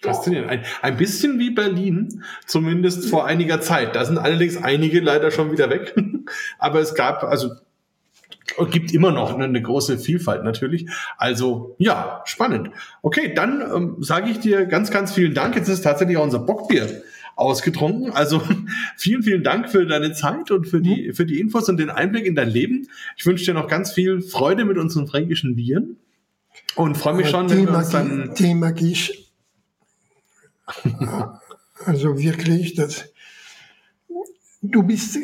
Faszinierend. 0.02 0.50
Ein, 0.50 0.64
ein 0.82 0.98
bisschen 0.98 1.38
wie 1.38 1.52
Berlin, 1.52 2.24
zumindest 2.46 3.10
vor 3.10 3.26
einiger 3.26 3.62
Zeit. 3.62 3.96
Da 3.96 4.06
sind 4.06 4.18
allerdings 4.18 4.58
einige 4.58 5.00
leider 5.00 5.30
schon 5.32 5.52
wieder 5.52 5.70
weg. 5.70 5.96
Aber 6.58 6.80
es 6.80 6.96
gab, 6.96 7.24
also 7.24 7.52
gibt 8.70 8.94
immer 8.94 9.12
noch 9.12 9.38
eine 9.38 9.62
große 9.62 10.00
Vielfalt 10.00 10.44
natürlich. 10.44 10.90
Also 11.18 11.76
ja, 11.78 12.22
spannend. 12.26 12.72
Okay, 13.02 13.34
dann 13.34 13.62
ähm, 13.62 13.98
sage 14.00 14.32
ich 14.32 14.40
dir 14.40 14.66
ganz, 14.66 14.92
ganz 14.92 15.14
vielen 15.14 15.34
Dank. 15.34 15.56
Jetzt 15.56 15.70
ist 15.70 15.82
tatsächlich 15.82 16.18
auch 16.18 16.24
unser 16.24 16.40
Bockbier 16.40 17.04
ausgetrunken. 17.42 18.12
Also 18.12 18.42
vielen, 18.98 19.24
vielen 19.24 19.44
Dank 19.44 19.70
für 19.70 19.86
deine 19.86 20.14
Zeit 20.14 20.52
und 20.52 20.68
für 20.68 20.82
die, 20.82 21.10
mhm. 21.10 21.14
für 21.14 21.26
die 21.26 21.40
Infos 21.40 21.68
und 21.70 21.78
den 21.78 21.90
Einblick 21.90 22.26
in 22.26 22.36
dein 22.36 22.50
Leben. 22.50 22.88
Ich 23.18 23.26
wünsche 23.26 23.46
dir 23.46 23.54
noch 23.54 23.68
ganz 23.68 23.92
viel 23.92 24.22
Freude 24.22 24.66
mit 24.66 24.78
unseren 24.78 25.08
fränkischen 25.08 25.56
Bieren 25.56 25.98
und 26.76 26.98
freue 26.98 27.16
mich 27.16 27.30
schon, 27.30 27.50
wenn 27.50 27.66
wir 27.66 27.78
uns 27.78 27.90
dann... 27.90 28.34
Die 28.38 28.54
mag 28.54 28.82
ich 28.82 29.28
also 31.86 32.18
wirklich, 32.18 32.76
dass 32.76 33.06
du 34.62 34.84
bist 34.84 35.18